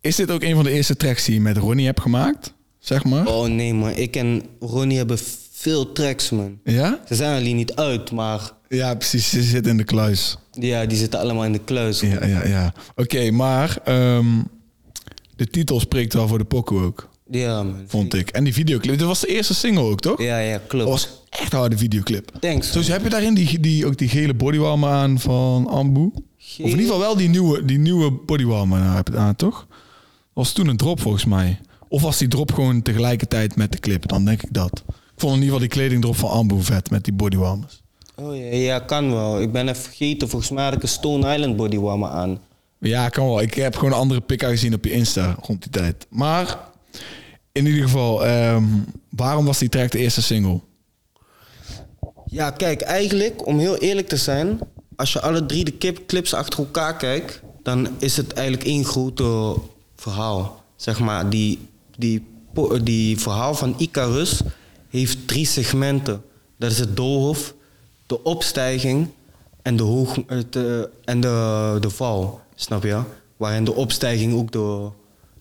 [0.00, 2.54] Is dit ook een van de eerste tracks die je met Ronnie hebt gemaakt?
[2.88, 3.26] Zeg maar.
[3.26, 3.90] Oh nee, man.
[3.90, 5.18] Ik en Ronnie hebben
[5.52, 6.58] veel tracks, man.
[6.64, 7.00] Ja?
[7.08, 9.28] Ze zijn alleen niet uit, maar Ja, precies.
[9.30, 10.36] Ze zit in de kluis.
[10.52, 12.00] ja, die zitten allemaal in de kluis.
[12.00, 12.72] Ja, ja, ja.
[12.96, 14.26] Oké, maar ehm,
[15.36, 17.84] de titel spreekt wel voor de pokoe ook, Ja, man.
[17.86, 18.30] vond ik.
[18.30, 20.22] En die videoclip, dat was de eerste single ook, toch?
[20.22, 20.84] Ja, ja, klopt.
[20.84, 22.30] Dat was echt een harde videoclip.
[22.40, 22.72] Thanks.
[22.72, 26.10] Dus heb je daarin die, die, ook die gele bodywarmer aan van Ambu?
[26.14, 29.66] Of in ieder geval wel die nieuwe, die nieuwe bodywarmer aan, heb je aan, toch?
[30.32, 31.58] Was toen een drop volgens mij.
[31.88, 34.08] Of was die drop gewoon tegelijkertijd met de clip?
[34.08, 34.82] Dan denk ik dat.
[34.86, 37.82] Ik vond in ieder geval die kledingdrop van Ambu vet met die bodywarmers.
[38.14, 39.40] Oh ja, ja, kan wel.
[39.40, 40.28] Ik ben even vergeten.
[40.28, 42.40] Volgens mij had ik een Stone Island bodywarmer aan.
[42.78, 43.40] Ja, kan wel.
[43.40, 46.06] Ik heb gewoon een andere pik gezien op je Insta rond die tijd.
[46.08, 46.58] Maar
[47.52, 48.64] in ieder geval, ehm,
[49.10, 50.60] waarom was die track de eerste single?
[52.26, 54.60] Ja, kijk, eigenlijk, om heel eerlijk te zijn,
[54.96, 59.54] als je alle drie de clips achter elkaar kijkt, dan is het eigenlijk één grote
[59.96, 60.64] verhaal.
[60.76, 61.58] Zeg maar, die,
[61.98, 62.26] die,
[62.82, 64.40] die verhaal van Icarus
[64.88, 66.22] heeft drie segmenten.
[66.56, 67.54] Dat is het doolhof,
[68.06, 69.08] de opstijging
[69.62, 73.00] en de, hoog, het, eh, en de, de val, snap je?
[73.36, 74.88] Waarin de opstijging ook de,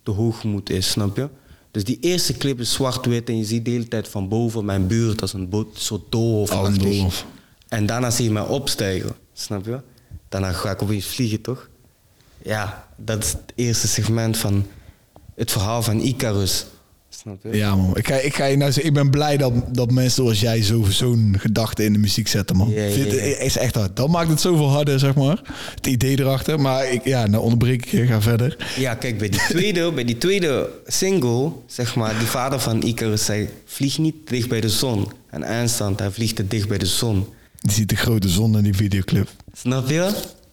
[0.03, 1.29] de hoogmoed is, snap je?
[1.71, 4.87] Dus die eerste clip is zwart-wit en je ziet de hele tijd van boven mijn
[4.87, 6.51] buurt als een soort doolhof.
[6.51, 7.25] Als een doolhof.
[7.67, 9.79] En daarna zie je mij opstijgen, snap je?
[10.29, 11.69] Daarna ga ik opeens vliegen, toch?
[12.41, 14.65] Ja, dat is het eerste segment van
[15.37, 16.65] het verhaal van Icarus.
[17.09, 17.57] Snap je?
[17.57, 17.95] Ja, man.
[17.97, 20.63] Ik ga, ik ga je nou zeggen, ik ben blij dat, dat mensen zoals jij
[20.63, 22.69] zo- zo'n gedachte in de muziek zetten, man.
[22.69, 22.83] Ja.
[23.39, 23.95] Is echt hard.
[23.95, 25.41] Dat maakt het zoveel harder, zeg maar.
[25.75, 26.59] Het idee erachter.
[26.59, 28.57] Maar ik, ja, nou onderbreek ik je, ga verder.
[28.77, 33.25] Ja, kijk, bij die tweede, bij die tweede single, zeg maar, die vader van Icarus
[33.25, 35.11] zei: Vlieg niet dicht bij de zon.
[35.29, 37.27] En eindstand, hij vliegt te dicht bij de zon.
[37.59, 39.29] Je ziet de grote zon in die videoclip.
[39.53, 40.11] Snap je?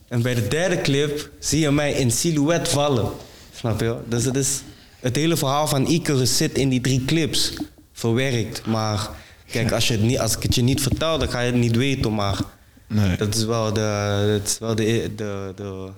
[0.08, 3.08] En bij de derde clip zie je mij in silhouet vallen.
[3.56, 3.96] Snap je?
[4.08, 4.62] Dus het is
[5.04, 7.52] het hele verhaal van Icarus zit in die drie clips
[7.92, 8.66] verwerkt.
[8.66, 9.10] Maar
[9.50, 11.60] kijk, als, je het niet, als ik het je niet vertel, dan ga je het
[11.60, 12.14] niet weten.
[12.14, 12.38] Maar
[12.86, 13.16] Nee.
[13.16, 15.88] dat is wel de, dat is wel de, de, de,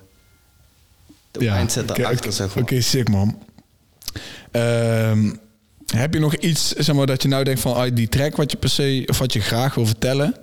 [1.30, 2.62] de mindset oké, erachter, zeg maar.
[2.64, 3.38] Oké, sick man.
[4.50, 5.32] Ehm,
[5.86, 8.50] heb je nog iets, zeg maar, dat je nou denkt van uit die track wat
[8.50, 10.34] je per se, of wat je graag wil vertellen?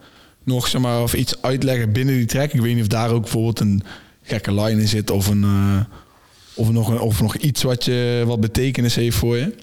[0.44, 2.54] Nog, zeg maar, of iets uitleggen binnen die track?
[2.54, 3.84] Ik weet niet of daar ook bijvoorbeeld een
[4.24, 5.80] gekke line in zit of een, eh,
[6.56, 9.56] of nog, een, of nog iets wat je, wat betekenis heeft voor je.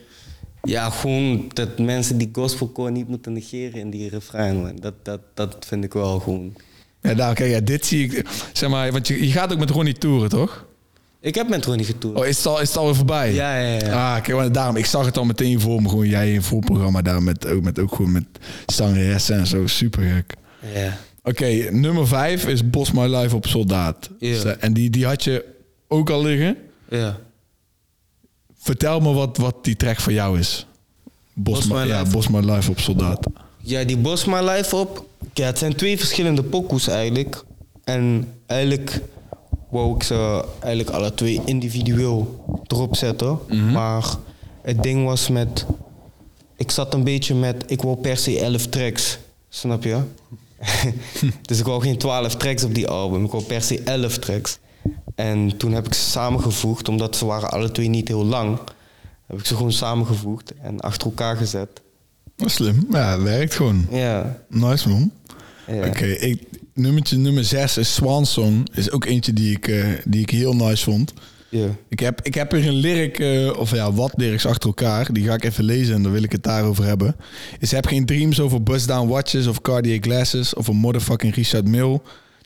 [0.62, 4.76] Ja, gewoon dat mensen die gospelcore niet moeten negeren in die refrein, man.
[4.76, 6.54] Dat, dat, dat vind ik wel gewoon...
[7.02, 8.26] Ja, nou, kijk, ja, dit zie ik.
[8.52, 10.66] Zeg maar, want je, je gaat ook met Ronnie toeren, toch?
[11.20, 12.18] Ik heb met Ronnie getoerd.
[12.18, 13.32] Oh, is het al, is het alweer voorbij?
[13.32, 14.14] Ja, ja, ja.
[14.14, 15.88] Ah, kijk, want daarom, ik zag het al meteen voor me.
[15.88, 18.24] Gewoon jij in voorprogramma daar met ook, met, ook gewoon met
[18.66, 19.66] zangeressen en zo.
[19.66, 20.34] Super gek.
[20.74, 20.98] Ja.
[21.22, 24.10] Oké, nummer vijf is Bos My Life op Soldaat.
[24.18, 24.56] Ja.
[24.58, 25.44] En die, die had je
[25.88, 26.56] ook al liggen.
[26.90, 27.18] Ja.
[28.58, 30.66] Vertel me wat, wat die track voor jou is.
[31.34, 32.12] Bos, Bos My, My ja, Life.
[32.12, 33.26] Bos My Life op Soldaat.
[33.62, 35.04] Ja, die Boss My Life op.
[35.34, 37.44] Ja, het zijn twee verschillende pokoes eigenlijk.
[37.84, 39.00] En eigenlijk
[39.70, 43.38] wou ik ze eigenlijk alle twee individueel erop zetten.
[43.72, 44.04] Maar
[44.62, 45.66] het ding was met...
[46.56, 47.64] Ik zat een beetje met...
[47.66, 49.18] Ik wou per se 11 tracks.
[49.48, 50.00] Snap je?
[51.48, 53.24] dus ik wou geen 12 tracks op die album.
[53.24, 54.58] Ik wou per se 11 tracks.
[55.14, 58.58] En toen heb ik ze samengevoegd, omdat ze waren alle twee niet heel lang.
[59.26, 61.68] Heb ik ze gewoon samengevoegd en achter elkaar gezet.
[62.36, 62.86] Slim.
[62.90, 63.86] Ja, het werkt gewoon.
[63.90, 65.10] Ja, Nice man.
[65.66, 65.86] ja.
[65.86, 66.42] Oké, ik
[66.74, 68.66] nummertje nummer 6 is Swan Song.
[68.74, 71.12] Is ook eentje die ik, eh, die ik heel nice vond.
[71.48, 71.66] ja.
[71.88, 75.12] Ik heb, ik heb er een lyric, eh, of ja, wat lyrics achter elkaar.
[75.12, 77.16] Die ga ik even lezen en dan wil ik het daarover hebben.
[77.58, 81.68] Is heb geen dreams over bust down watches of Cartier glasses of een motherfucking Richard
[81.68, 82.00] Mill.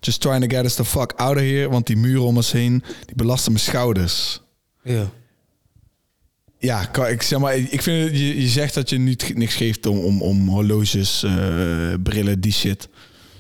[0.05, 1.69] Just trying to get us the fuck out of here.
[1.69, 4.41] Want die muren om ons heen, die belasten mijn schouders.
[4.83, 5.11] ja.
[6.59, 9.87] Ja, kan- ik zeg maar, ik vind je, je zegt dat je niet niks geeft
[9.87, 12.89] om, om, om horloges, eh, brillen, die shit.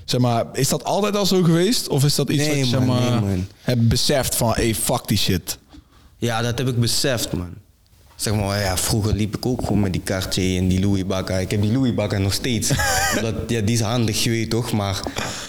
[0.05, 1.89] Zeg maar, is dat altijd al zo geweest?
[1.89, 5.09] Of is dat iets Nee, wat je zeg maar, nee, hebt beseft van, hey, fuck
[5.09, 5.59] die shit?
[6.17, 7.55] Ja, dat heb ik beseft, man.
[8.17, 11.03] Zeg maar, ja, vroeger liep ik ook gewoon met die Cartier en die Louis.
[11.41, 12.71] Ik heb die Louis nog steeds.
[13.17, 14.73] Omdat, ja, die is handig, je weet toch?
[14.73, 15.01] Maar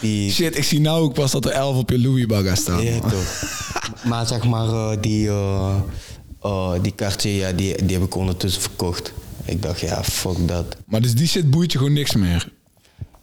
[0.01, 0.31] die...
[0.31, 2.83] Shit, ik zie nou ook pas dat er 11 op je Louis staan.
[2.83, 3.09] Ja, man.
[3.09, 3.43] toch.
[4.09, 9.13] maar zeg maar, eh, die, eh, die Cartier, ja, die, die heb ik ondertussen verkocht.
[9.45, 10.77] Ik dacht, ja, fuck dat.
[10.85, 12.51] Maar dus die shit boeit je gewoon niks meer.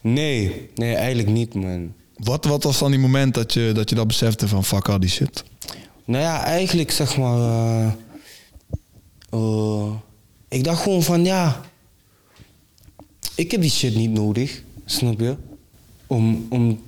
[0.01, 1.93] Nee, nee, eigenlijk niet, man.
[2.17, 5.01] Wat, wat was dan die moment dat je dat, je dat besefte van fuck al
[5.01, 5.45] die shit?
[6.05, 7.97] Nou ja, eigenlijk zeg maar.
[9.33, 9.93] Eh,
[10.49, 11.61] ik dacht gewoon van ja.
[13.35, 15.37] Ik heb die shit niet nodig, snap je?
[16.07, 16.81] Om, om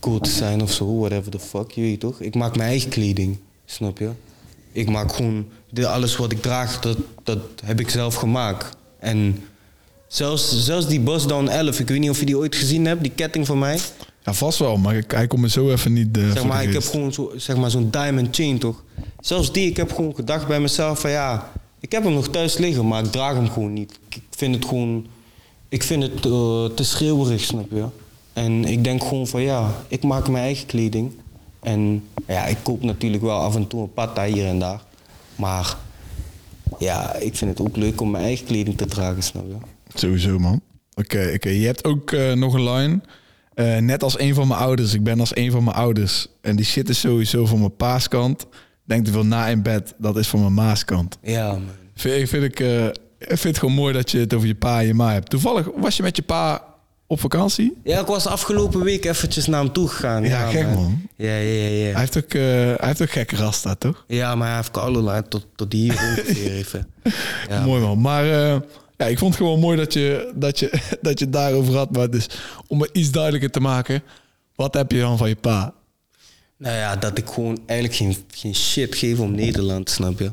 [0.00, 2.20] cool te zijn of zo, whatever the fuck, je weet toch?
[2.20, 4.10] Ik maak mijn eigen kleding, snap je?
[4.72, 5.46] Ik maak gewoon.
[5.70, 8.76] De, alles wat ik draag, dat, dat heb ik zelf gemaakt.
[8.98, 9.42] En
[10.06, 13.02] zelfs, zelfs die Bus Down 11, ik weet niet of je die ooit gezien hebt,
[13.02, 13.78] die ketting van mij.
[14.24, 16.68] Ja, vast wel, maar ik, hij komt me zo even niet eh, Zeg maar, de
[16.68, 18.82] ik heb gewoon zo, zeg maar, zo'n diamond chain toch.
[19.20, 21.52] Zelfs die, ik heb gewoon gedacht bij mezelf van ja,
[21.84, 23.98] ik heb hem nog thuis liggen, maar ik draag hem gewoon niet.
[24.08, 25.06] Ik vind het gewoon,
[25.68, 27.86] ik vind het eh, te schreeuwerig, snap je.
[28.32, 31.12] En ik denk gewoon van ja, ik maak mijn eigen kleding.
[31.60, 34.82] En ja, ik koop natuurlijk wel af en toe een patta hier en daar.
[35.36, 35.76] Maar
[36.78, 39.56] ja, ik vind het ook leuk om mijn eigen kleding te dragen, snap je.
[39.94, 40.60] Sowieso, man.
[40.94, 41.48] Oké, oké.
[41.48, 43.00] Je hebt ook eh, nog een line.
[43.54, 44.94] Eh, net als een van mijn ouders.
[44.94, 46.26] Ik ben als een van mijn ouders.
[46.40, 48.46] En die shit is sowieso van mijn paaskant.
[48.84, 49.94] Denk te veel na in bed.
[49.98, 51.18] Dat is van mijn maaskant.
[51.22, 51.62] Ja, man.
[51.94, 54.80] Vind, vind ik, eh, ik vind het gewoon mooi dat je het over je pa
[54.80, 55.30] en je ma hebt.
[55.30, 56.64] Toevallig was je met je pa
[57.06, 57.76] op vakantie?
[57.84, 60.24] Ja, ik was afgelopen week eventjes naar hem toe gegaan.
[60.24, 61.08] Ja, gek, man.
[61.16, 61.90] Ja, ja, ja.
[61.90, 64.04] Hij heeft ook, eh, hij heeft ook gekke rasta, toch?
[64.06, 66.88] Ja, maar hij heeft koude tot, tot hier ongeveer even.
[67.48, 67.64] Ja.
[67.64, 68.00] Mooi man.
[68.00, 68.60] Maar eh,
[68.96, 70.70] ja, ik vond het gewoon mooi dat je, dat, je,
[71.02, 71.90] dat je het daarover had.
[71.90, 72.26] Maar dus,
[72.66, 74.02] om het iets duidelijker te maken.
[74.54, 75.74] Wat heb je dan van je pa?
[76.64, 80.32] Nou ja, dat ik gewoon eigenlijk geen, geen shit geef om Nederland, snap je?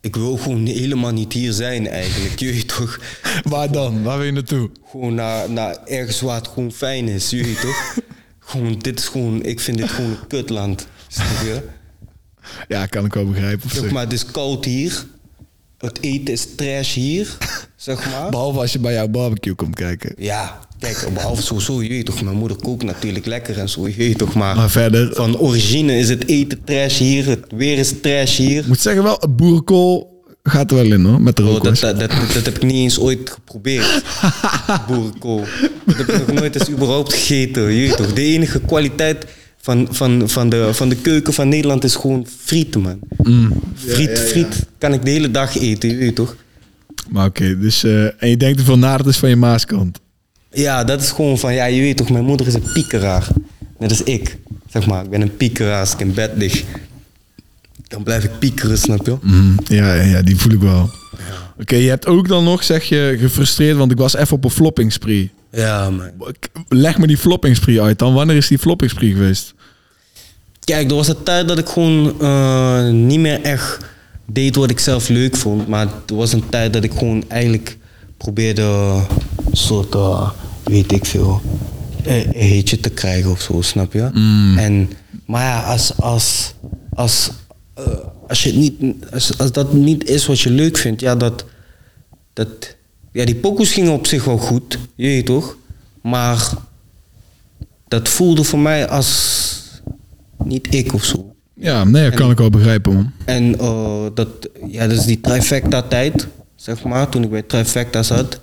[0.00, 3.00] Ik wil gewoon helemaal niet hier zijn eigenlijk, je weet toch?
[3.42, 4.02] Waar dan?
[4.02, 4.70] Waar wil je naartoe?
[4.90, 7.96] Gewoon naar, naar ergens waar het gewoon fijn is, je weet toch?
[8.38, 11.62] Gewoon, dit is gewoon, ik vind dit gewoon een kutland, snap je?
[12.68, 13.70] Ja, kan ik wel begrijpen.
[13.70, 15.06] Zeg maar, het is koud hier.
[15.78, 17.36] Het eten is trash hier,
[17.76, 18.30] zeg maar.
[18.30, 20.14] Behalve als je bij jouw barbecue komt kijken.
[20.16, 24.14] Ja, kijk, behalve sowieso, je weet toch, mijn moeder kookt natuurlijk lekker en zo, je
[24.16, 24.56] toch, maar...
[24.56, 28.58] Maar verder, Van origine is het eten trash hier, het weer is trash hier.
[28.60, 31.20] ik moet zeggen wel, het boerenkool gaat er wel in hoor.
[31.20, 31.80] Met de Oh, dat, rookworst.
[31.82, 34.02] dat, dat, dat heb ik niet eens ooit geprobeerd.
[34.88, 35.44] Boerenkool.
[35.84, 37.72] Dat heb ik nog nooit eens überhaupt gegeten.
[37.72, 39.24] Je toch, de enige kwaliteit
[39.60, 42.98] van, van, van, de, van de keuken van Nederland is gewoon frieten, man.
[43.74, 46.36] Friet, friet kan ik de hele dag eten, je toch?
[47.08, 47.84] Maar oké, dus...
[47.84, 49.98] eh, en je denkt er veel na, dat is van je maaskant.
[50.50, 53.28] Ja, dat is gewoon van, ja, je weet toch, mijn moeder is een piekeraar.
[53.78, 54.38] Net als ik,
[54.70, 55.04] zeg maar.
[55.04, 56.64] Ik ben een piekeraar als ik in bed lig.
[57.88, 59.16] Dan blijf ik piekeren, snap je?
[59.22, 59.52] Mhm.
[59.64, 60.90] Ja, ja, die voel ik wel.
[61.60, 64.50] Oké, je hebt ook dan nog, zeg je, gefrustreerd, want ik was even op een
[64.50, 65.30] flopping spree.
[65.50, 66.10] Ja, man.
[66.68, 68.14] Leg me die flopping spree uit dan.
[68.14, 69.54] Wanneer is die flopping spree geweest?
[70.64, 73.78] Kijk, er was een tijd dat ik gewoon eh, niet meer echt
[74.24, 75.68] deed wat ik zelf leuk vond.
[75.68, 77.76] Maar er was een tijd dat ik gewoon eigenlijk
[78.16, 79.00] probeerde
[79.58, 80.30] soort, eh,
[80.64, 81.40] weet ik veel,
[82.04, 84.10] een heetje te krijgen of zo, snap je?
[84.56, 84.90] En,
[85.26, 86.54] maar ja, als, als,
[86.94, 87.30] als,
[87.74, 87.84] eh,
[88.28, 91.44] als, je niet, als, als dat niet is wat je leuk vindt, ja, dat,
[92.32, 92.76] dat,
[93.12, 95.56] ja die pokoes gingen op zich wel goed, je weet toch?
[96.02, 96.50] Maar
[97.88, 99.46] dat voelde voor mij als
[100.44, 101.32] niet ik of zo.
[101.54, 103.12] Ja, nee, dat kan ik wel begrijpen, man.
[103.24, 104.28] En eh, dat,
[104.66, 108.40] ja, dus die trifecta-tijd, zeg maar, toen ik bij trifecta zat,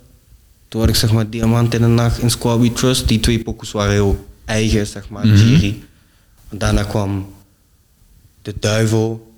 [0.75, 3.07] toen had ik zeg maar Diamant in de Nacht en Squad We Trust.
[3.07, 5.75] Die twee pokus waren heel eigen, zeg maar, Jerry.
[6.49, 7.27] En daarna kwam
[8.41, 9.35] De Duivel,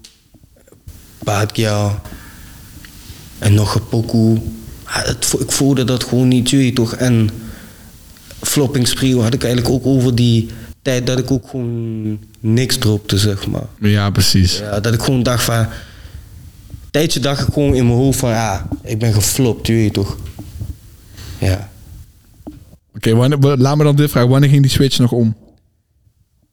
[1.23, 2.01] Baatja
[3.39, 4.35] en nog een pokoe.
[4.85, 6.93] Ja, het vo- ik voelde dat gewoon niet, je weet toch.
[6.93, 7.29] En
[8.41, 10.49] Flopping Spree had ik eigenlijk ook over die
[10.81, 13.65] tijd dat ik ook gewoon niks dropte, zeg maar.
[13.79, 14.57] Ja, precies.
[14.57, 15.55] Ja, dat ik gewoon dacht van...
[15.57, 15.65] Een
[16.91, 18.29] tijdje dacht ik gewoon in mijn hoofd van...
[18.29, 20.17] Ja, ik ben geflopt, je weet toch.
[21.39, 21.69] Ja.
[22.95, 23.13] Oké,
[23.57, 24.29] laat me dan dit vragen.
[24.29, 25.35] Wanneer ging die switch nog om?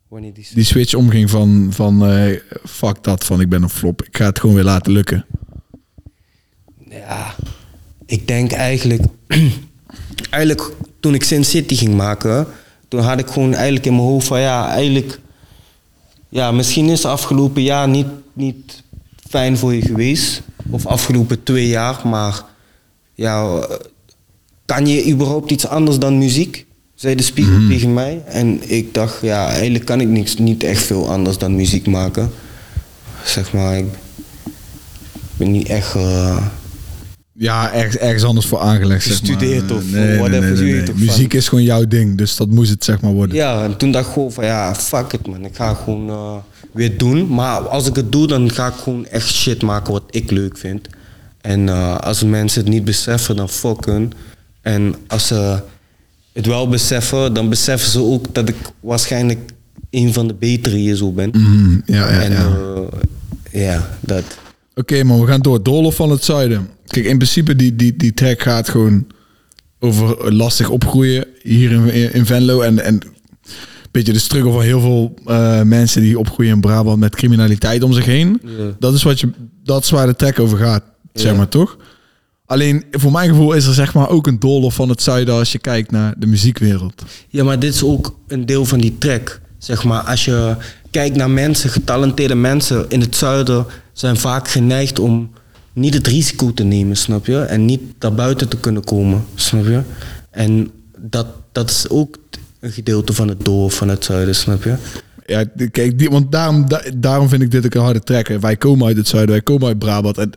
[0.08, 0.46] Wanneer die...
[0.54, 4.02] Die switch omging van, van eh, fuck dat, van ik ben een flop.
[4.02, 5.24] Ik ga het gewoon weer laten lukken.
[6.88, 7.34] Ja,
[8.06, 9.02] ik denk eigenlijk...
[10.30, 10.70] eigenlijk
[11.00, 12.46] toen ik Sin City ging maken...
[12.88, 14.40] Toen had ik gewoon eigenlijk in mijn hoofd van...
[14.40, 15.20] Ja, eigenlijk...
[16.28, 18.82] Ja, misschien is het afgelopen jaar niet, niet
[19.28, 20.42] fijn voor je geweest.
[20.70, 22.42] Of afgelopen twee jaar, maar...
[23.14, 23.66] Ja,
[24.64, 26.66] kan je überhaupt iets anders dan muziek?
[26.94, 28.22] Zei de speaker tegen mij.
[28.26, 32.30] En ik dacht, ja, eigenlijk kan ik niks, niet echt veel anders dan muziek maken.
[33.24, 33.84] Zeg maar, ik
[35.36, 35.94] ben niet echt...
[35.94, 36.46] eh,
[37.32, 39.04] Ja, ergens, ergens anders voor aangelegd.
[39.04, 39.30] zeg maar.
[39.30, 42.84] Gestudeerd of Nee, whatever, nee, van- Muziek is gewoon jouw ding, dus dat moest het
[42.84, 43.36] zeg maar worden.
[43.36, 45.44] Ja, en toen dacht ik gewoon van ja, fuck it man.
[45.44, 46.36] Ik ga gewoon eh,
[46.72, 47.28] weer doen.
[47.34, 50.58] Maar als ik het doe, dan ga ik gewoon echt shit maken wat ik leuk
[50.58, 50.86] vind.
[51.40, 54.12] En eh, als mensen het niet beseffen, dan fuck hun.
[54.64, 55.60] En als ze
[56.32, 59.38] het wel beseffen, dan beseffen ze ook dat ik waarschijnlijk
[59.90, 61.30] een van de betere hier zo ben.
[61.32, 62.56] Mhm, ja, ja, en ja.
[63.52, 64.24] eh, ja, dat.
[64.74, 65.62] Oké, maar we gaan door.
[65.62, 66.68] Doolhof van het Zuiden.
[66.86, 69.06] Kijk, in principe die, die, die track gaat gewoon
[69.78, 72.60] over lastig opgroeien hier in, in Venlo.
[72.60, 73.50] En, en een
[73.90, 77.92] beetje de struggle van heel veel eh, mensen die opgroeien in Brabant met criminaliteit om
[77.92, 78.40] zich heen.
[78.44, 78.74] Ja.
[78.78, 79.28] Dat, is wat je,
[79.64, 81.76] dat is waar de track over gaat, zeg maar toch?
[82.46, 85.52] Alleen, voor mijn gevoel is er zeg maar ook een doolhof van het Zuiden als
[85.52, 87.02] je kijkt naar de muziekwereld.
[87.28, 89.40] Ja, maar dit is ook een deel van die track.
[89.58, 90.56] Zeg maar, als je
[90.90, 95.30] kijkt naar mensen, getalenteerde mensen in het zuiden, zijn vaak geneigd om
[95.72, 97.38] niet het risico te nemen, snap je?
[97.38, 99.80] En niet daarbuiten te kunnen komen, snap je?
[100.30, 102.16] En dat, dat is ook
[102.60, 104.76] een gedeelte van het dorp van het zuiden, snap je?
[105.26, 108.38] Ja, kijk, die, want daarom, da- daarom vind ik dit ook een harde hè.
[108.38, 110.18] Wij komen uit het zuiden, wij komen uit Brabant.
[110.18, 110.32] En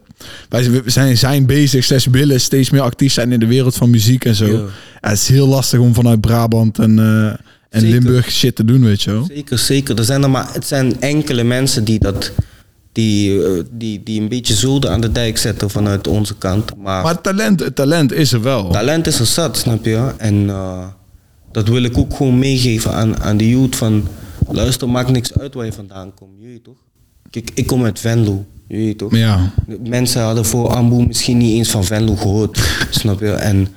[0.50, 4.26] wij zijn- zijn, bezig, steeds willen steeds meer actief zijn in de wereld van muziek
[4.26, 4.46] en zo.
[4.46, 4.62] Ja.
[5.02, 7.38] Het is heel lastig om vanuit Brabant en, eh, en
[7.82, 7.90] Zeker.
[7.90, 9.26] Limburg shit te doen, weet je wel.
[9.34, 9.98] Zeker, zeker.
[9.98, 12.32] Er zijn er maar, het zijn enkele mensen die dat.
[12.92, 16.72] Die, eh, die, die een beetje zulden aan de dijk zetten vanuit onze kant.
[16.78, 18.70] Maar, Maar talent, talent is er wel.
[18.72, 20.12] talent is er zat, snap je?
[20.18, 20.86] En eh,
[21.52, 24.08] dat wil ik ook gewoon meegeven aan, aan de youth van...
[24.52, 26.76] Luister, maakt niks uit waar je vandaan komt, weet toch?
[27.30, 29.16] Kijk, ik kom uit Venlo, weet toch?
[29.16, 33.32] Ja, Mensen hadden voor Ambu misschien niet eens van Venlo gehoord, snap je?
[33.32, 33.68] En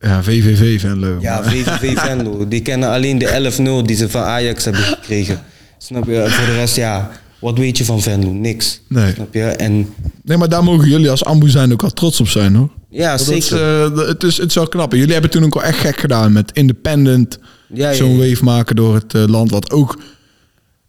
[0.00, 1.16] ja VVV Venlo.
[1.20, 5.40] ja, VVV Venlo, die kennen alleen de 11-0 die ze van Ajax hebben gekregen.
[5.78, 6.20] Snap je?
[6.20, 8.32] En voor de rest, ja, wat weet je van Venlo?
[8.32, 8.80] Niks.
[8.88, 9.12] Nee.
[9.14, 9.42] Snap je?
[9.44, 9.88] En
[10.22, 12.70] Nee, maar daar mogen jullie als Ambu zijn ook wel trots op zijn, hoor.
[12.90, 13.84] ja, Dat is, zeker.
[13.92, 14.92] eh, het, is, het is wel knap.
[14.92, 17.38] Jullie hebben toen ook wel echt gek gedaan met independent
[17.72, 19.50] Ja, zo'n wave maken door het eh, land.
[19.50, 19.98] Wat ook,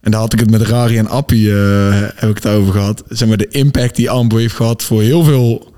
[0.02, 3.04] en daar had ik het met Rari en Appie, eh, heb ik het over gehad.
[3.10, 5.74] Zeg maar de impact die Ambo heeft gehad voor heel veel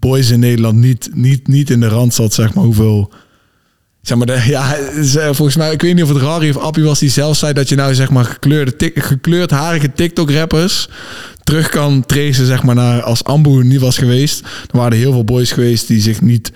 [0.00, 0.76] boys in Nederland.
[0.76, 3.12] Niet, niet, niet in de rand zat, zeg maar, hoeveel...
[4.00, 6.84] Zeg maar, de, ja, eh, volgens mij, ik weet niet of het Rari of Appie
[6.84, 10.88] was die zelf zei dat je nou zeg maar gekleurde, tik, gekleurdharige TikTok-rappers
[11.44, 14.40] terug kan tracen, zeg maar, naar als Ambo niet was geweest.
[14.40, 16.52] Dan waren er heel veel boys geweest die zich niet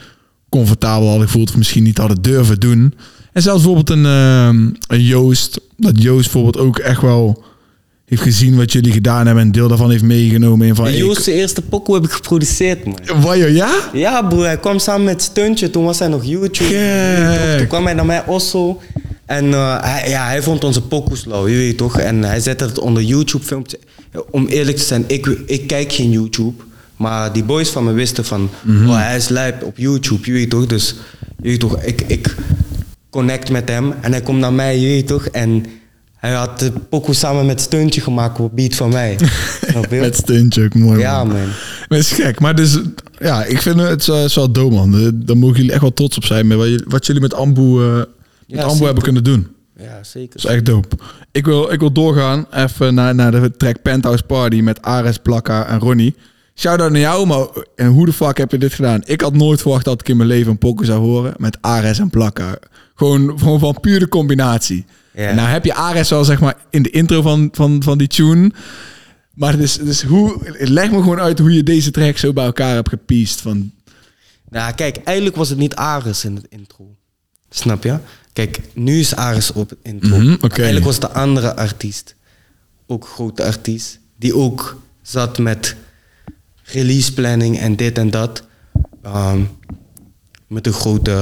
[0.48, 2.94] comfortabel hadden gevoeld of misschien niet hadden durven doen.
[3.38, 7.44] En zelfs bijvoorbeeld een, ehm, een Joost, dat Joost bijvoorbeeld ook echt wel
[8.04, 10.66] heeft gezien wat jullie gedaan hebben en deel daarvan heeft meegenomen.
[10.66, 13.22] In van, hey, Joost, de eerste pokoe heb ik geproduceerd, man.
[13.22, 13.70] Wajo, ja?
[13.92, 15.70] Ja, broer, hij kwam samen met Stuntje.
[15.70, 17.54] Toen was hij nog YouTube.
[17.58, 18.80] Toen kwam hij naar mij, Osso.
[19.26, 21.98] En eh, hij, ja, hij vond onze pokoes lauw, je weet toch?
[21.98, 23.80] En hij zette het onder YouTube-filmpjes.
[24.30, 26.62] Om eerlijk te zijn, ik, ik kijk geen YouTube.
[26.96, 28.50] Maar die boys van me wisten van...
[28.86, 30.66] oh, hij is lijp op YouTube, je weet toch?
[30.66, 30.94] Dus,
[31.42, 32.34] je weet toch, ik, ik
[33.10, 33.92] connect met hem.
[34.00, 35.26] En hij komt naar mij, je toch?
[35.26, 35.64] En
[36.16, 39.18] Hij had de pokoe samen met Steuntje gemaakt op beat van mij.
[39.90, 40.98] Met stuntje ook mooi.
[40.98, 41.36] ja, man.
[41.36, 41.46] man.
[41.88, 42.40] Maar het is gek.
[42.40, 42.78] Maar dus,
[43.18, 44.94] ja, ik vind het, het is wel dom, man.
[44.94, 46.46] Eh, Daar mogen jullie echt wel trots op zijn.
[46.46, 48.06] Met wat, jullie- met Ambu, eh, met
[48.46, 49.46] Ja, Ambu hebben kunnen doen.
[49.78, 50.40] Ja, zeker.
[50.40, 50.96] Dat is echt dope.
[51.32, 55.66] Ik wil, ik wil doorgaan even naar, naar de track Penthouse Party met Ares, Plakka
[55.66, 56.14] en Ronnie.
[56.54, 57.46] Shout-out naar jou, maar
[57.76, 59.02] en hoe de fuck heb je dit gedaan?
[59.04, 61.98] Ik had nooit verwacht dat ik in mijn leven een pokken zou horen met Ares
[61.98, 62.58] en Plakka.
[62.98, 64.84] Gewoon, gewoon van pure combinatie.
[65.14, 68.08] En nou heb je Ares wel zeg maar in de intro van, van, van die
[68.08, 68.50] tune.
[69.34, 72.74] Maar dus, dus hoe, leg me gewoon uit hoe je deze track zo bij elkaar
[72.74, 73.40] hebt gepiest.
[73.40, 73.72] Van,
[74.48, 76.96] Nou, kijk, eigenlijk was het niet Ares in het intro.
[77.50, 77.98] Snap je?
[78.32, 80.18] Kijk, nu is Ares op het intro.
[80.18, 80.36] Mhm.
[80.40, 82.14] Eigenlijk was de andere artiest.
[82.86, 83.98] Ook grote artiest.
[84.16, 85.76] Die ook zat met
[86.62, 88.42] release planning en dit en dat.
[89.02, 89.40] Ehm,
[90.46, 91.12] met een grote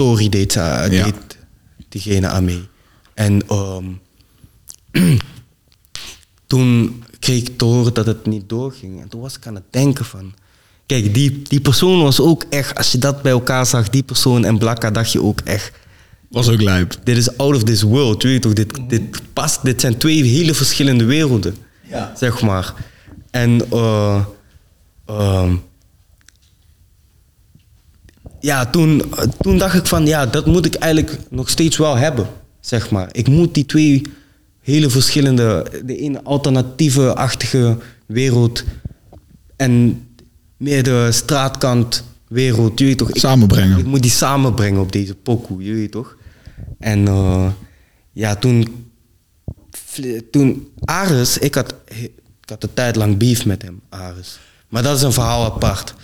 [0.00, 0.88] uh, Tory deed, Ja.
[0.88, 1.14] deed
[1.88, 2.68] diegene aan mee.
[3.14, 3.84] En ehm,
[6.46, 9.00] toen kreeg ik te horen dat het niet doorging.
[9.00, 10.34] En toen was ik aan het denken van...
[10.86, 12.76] Kijk, die, die persoon was ook echt...
[12.76, 15.72] Als je dat bij elkaar zag, die persoon en Blakka, dacht je ook echt...
[16.30, 16.98] was ook lijp.
[17.04, 18.52] Dit is out of this world, weet je toch?
[18.52, 21.56] Dit, dit past, dit zijn twee hele verschillende werelden.
[21.88, 22.12] Ja.
[22.16, 22.74] Zeg maar.
[23.30, 23.70] En...
[23.70, 24.24] eh,
[25.06, 25.56] ehm,
[28.46, 29.02] ja, toen,
[29.38, 30.06] toen dacht ik van...
[30.06, 32.26] Ja, dat moet ik eigenlijk nog steeds wel hebben.
[32.60, 33.08] Zeg maar.
[33.12, 34.02] Ik moet die twee
[34.60, 35.66] hele verschillende...
[35.84, 37.76] De ene alternatieve-achtige
[38.06, 38.64] wereld...
[39.56, 40.00] En
[40.56, 43.08] meer de straatkant wereld, je toch?
[43.08, 43.78] Ik- Samenbrengen.
[43.78, 46.16] ik moet die samenbrengen op deze pokoe, je weet toch?
[46.78, 47.46] En eh,
[48.12, 48.86] ja, toen,
[50.30, 51.74] toen Ares, ik had,
[52.42, 54.38] ik had een tijd lang beef met hem, Ares.
[54.68, 55.94] Maar dat is een verhaal apart.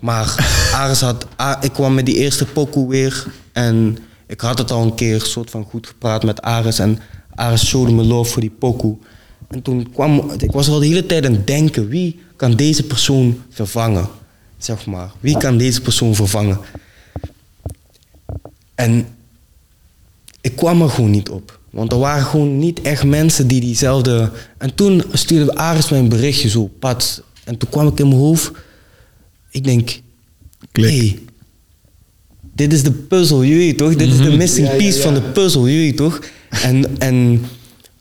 [0.00, 0.34] Maar
[0.74, 1.26] Ares had,
[1.60, 5.50] ik kwam met die eerste pokoe weer en ik had het al een keer soort
[5.50, 6.98] van goed gepraat met Ares en
[7.34, 8.96] Ares showde me love voor die pokoe.
[9.48, 12.82] En toen kwam, ik was al de hele tijd aan het denken, wie kan deze
[12.82, 14.08] persoon vervangen?
[14.58, 16.58] Zeg maar, wie kan deze persoon vervangen?
[18.74, 19.06] En
[20.40, 21.58] ik kwam er gewoon niet op.
[21.70, 24.30] Want er waren gewoon niet echt mensen die diezelfde...
[24.58, 27.20] En toen stuurde Aris mij een berichtje zo, pats.
[27.44, 28.50] En toen kwam ik in mijn hoofd.
[29.50, 30.00] Ik denk,
[30.72, 30.90] Klik.
[30.90, 31.18] hey,
[32.54, 33.96] dit is de puzzel, weet toch?
[33.96, 36.20] Dit is de missing piece van de puzzel, weet toch?
[36.62, 37.44] En, en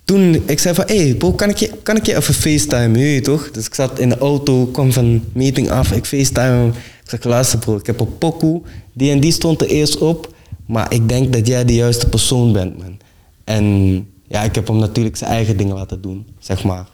[0.04, 2.92] toen, ik zei van, hé hey, bro, kan ik, je, kan ik je even facetimen,
[2.92, 3.52] weet toch?
[3.52, 6.68] Dus ik zat in de auto, kwam van een meeting af, ik facetime hem.
[7.04, 8.62] Ik zeg, luister bro, ik heb een pokoe,
[8.94, 10.34] die en die stond er eerst op.
[10.66, 12.98] Maar ik denk dat jij de juiste persoon bent, man.
[13.44, 16.88] En ja, ik heb hem natuurlijk zijn eigen dingen laten doen, zeg maar.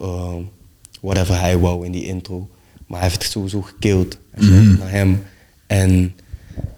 [0.00, 0.34] Uh,
[1.00, 2.48] whatever hij wou in die intro.
[2.88, 4.18] Maar hij heeft het sowieso gekild.
[4.42, 5.22] Shout-out naar hem.
[5.66, 6.12] En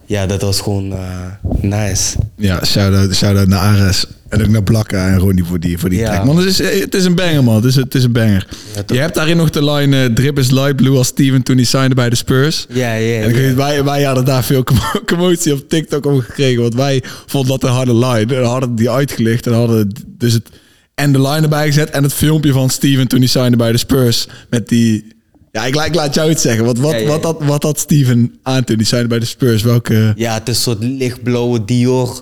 [0.06, 1.26] ja, dat was gewoon uh,
[1.60, 2.16] nice.
[2.36, 4.04] Ja, shout-out shout naar Ares.
[4.28, 6.12] En ook naar Blakka en Ronnie voor die, voor die Ja.
[6.12, 6.24] track.
[6.24, 7.54] Man, het is, het is een banger, man.
[7.54, 8.46] Het is, het is een banger.
[8.74, 11.56] Ja, je hebt daarin nog de line eh, Drip is light blue als Steven toen
[11.56, 12.66] hij signde bij de Spurs.
[12.68, 13.54] Ja, ja, En ja.
[13.54, 16.62] wij, wij hadden daar veel commo- commotie op TikTok om gekregen.
[16.62, 18.34] Want wij vonden dat een harde line.
[18.36, 19.46] En hadden die uitgelicht.
[19.46, 20.48] En hadden dus het,
[20.94, 21.90] en de line erbij gezet.
[21.90, 24.26] En het filmpje van Steven toen hij signde bij de Spurs.
[24.50, 25.18] Met die...
[25.52, 26.64] Ja, ik, la- ik laat jou het zeggen.
[26.64, 27.08] Wat, wat, Ja, ja, ja.
[27.10, 29.62] Wat, had, wat had Steven aan toen hij signde bij de Spurs?
[29.62, 30.12] Welke...
[30.16, 32.20] Ja, het is een soort lichtblauwe Dior,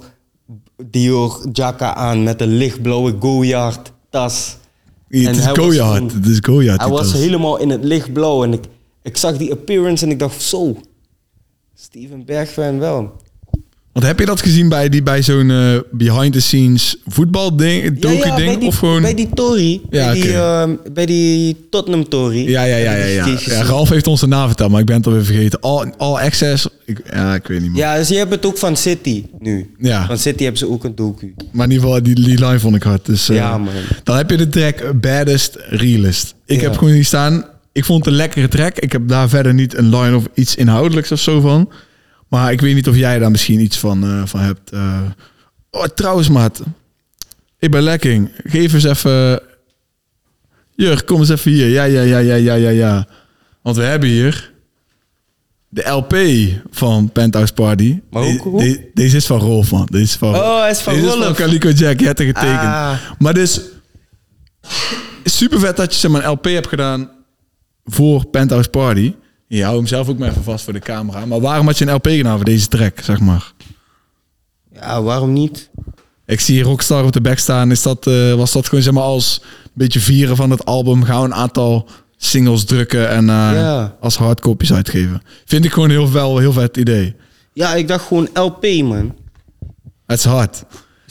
[0.91, 4.57] Dior jacka aan met een lichtblauwe Goyard tas.
[5.09, 6.13] het is Goyard.
[6.13, 6.81] Het is Goyard.
[6.81, 8.65] Hij die was helemaal in het lichtblauw en ik,
[9.03, 10.77] ik zag die appearance en ik dacht zo,
[11.75, 13.17] Steven Bergwijn wel.
[13.99, 18.35] Want heb je dat gezien bij, die, bij zo'n eh, behind-the-scenes voetbalding, docu-ding?
[18.35, 19.03] bij die, of gewoon...
[19.03, 22.49] bij die Tory, Ja, bij, die, ehm, bij die Tottenham Tory.
[22.49, 23.63] Ja, ja, ja, ja, ja.
[23.63, 25.61] Ralf heeft ons de naam verteld, maar ik ben het alweer vergeten.
[25.61, 27.79] All, all Access, ik, ja, ik weet niet meer.
[27.81, 29.75] Ja, dus je hebt het ook van City nu.
[29.79, 30.07] Ja.
[30.07, 31.35] Van City hebben ze ook een docu.
[31.53, 33.07] Maar in ieder geval, die, die line vond ik hard.
[33.07, 33.75] Dus, eh, Ja, man.
[34.05, 36.35] Dan heb je de track Baddest Realist.
[36.47, 38.79] Ik heb gewoon hier staan, ik vond het een lekkere track.
[38.79, 41.69] Ik heb daar verder niet een line of iets inhoudelijks of zo van.
[42.29, 44.71] Maar ik weet niet of jij daar misschien iets van, eh, van hebt.
[44.73, 45.01] eh.
[45.71, 46.63] Oh, trouwens, maat.
[47.59, 48.31] Ik ben lekking.
[48.45, 49.41] Geef eens even...
[50.75, 51.69] Jurk, kom eens even hier.
[51.69, 53.07] Ja, ja, ja, ja, ja, ja, ja.
[53.63, 54.53] Want we hebben hier
[55.69, 56.17] de LP
[56.71, 58.01] van Penthouse Party.
[58.11, 58.61] Maar hoe- De- hoe?
[58.63, 59.87] de- deze is van Rolf, man.
[59.91, 61.25] Deze is van Oh, hij is van Deze is Rolf.
[61.25, 62.01] van Calico Jack.
[62.01, 62.53] Je hebt er getekend.
[62.53, 62.93] Ah.
[63.19, 63.61] Maar dus...
[65.25, 67.11] Super vet dat je zeg maar, een LP hebt gedaan
[67.85, 69.15] voor Penthouse Party.
[69.49, 71.27] Je houdt hem zelf ook maar even vast voor de camera.
[71.27, 73.53] Maar waarom had je een LP gedaan voor deze track, zeg maar?
[74.73, 75.71] Ja, waarom niet?
[76.27, 77.71] Ik zie Rockstar op de back staan.
[77.71, 81.03] Is dat, eh, was dat gewoon zeg maar als een beetje vieren van het album?
[81.03, 83.97] Gaan we een aantal singles drukken en eh, Ja.
[84.01, 85.23] als hardcopies uitgeven.
[85.45, 87.17] Vind ik gewoon heel, wel, heel vet idee.
[87.53, 89.15] Ja, ik dacht gewoon LP, man.
[90.07, 90.65] Het is hard.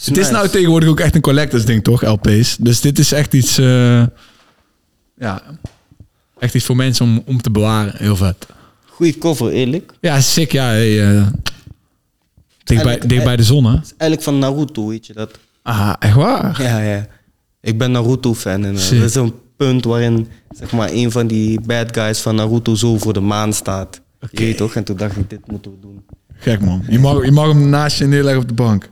[0.04, 2.02] Het is nou tegenwoordig ook echt een collectors ding, toch?
[2.02, 2.56] LP's.
[2.60, 3.58] Dus dit is echt iets...
[3.58, 4.02] eh,
[5.18, 5.42] ja,
[6.38, 7.92] echt iets voor mensen om, om te bewaren.
[7.96, 8.46] Heel vet.
[8.86, 9.92] Goeie cover, eerlijk.
[10.00, 10.52] Ja, sick.
[10.52, 11.26] Ja, hey, eh,
[12.64, 13.70] dicht, bij, dicht bij de zon, hè?
[13.72, 15.38] Eigenlijk van Naruto, weet je dat?
[15.62, 16.62] Ah, echt waar?
[16.62, 17.06] Ja, ja.
[17.60, 18.64] Ik ben Naruto-fan.
[18.64, 22.34] En uh, er is een punt waarin zeg maar, een van die bad guys van
[22.34, 24.00] Naruto zo voor de maan staat.
[24.20, 24.54] Oké.
[24.54, 24.74] Toch?
[24.74, 26.04] En toen dacht ik, dit moeten we doen.
[26.34, 26.84] Gek, man.
[26.88, 28.90] Je mag, je mag hem naast je neerleggen op de bank.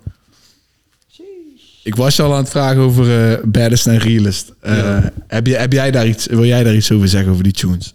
[1.87, 4.53] Ik was je al aan het vragen over eh baddest en realist.
[4.61, 5.13] Eh, Ja.
[5.27, 7.95] heb, je, heb jij daar iets, wil jij daar iets over zeggen over die tunes?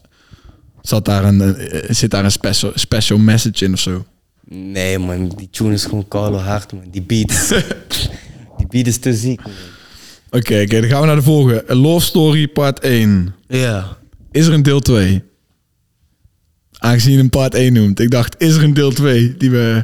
[0.82, 4.06] Zat daar een, eh, zit daar een special, special message in of zo?
[4.48, 5.34] Nee, man.
[5.38, 6.84] Die tune is gewoon koude hard, man.
[6.92, 7.50] Die beat.
[8.58, 9.52] die beat is te ziek, man.
[10.30, 11.66] Oké, oké, dan gaan we naar de volgende.
[11.70, 13.34] A Love Story part 1.
[13.48, 13.98] Ja.
[14.32, 15.24] Is er een deel 2?
[16.84, 18.00] Aangezien je hem part 1 noemt.
[18.00, 19.36] Ik dacht, is er een deel 2?
[19.38, 19.84] Die we...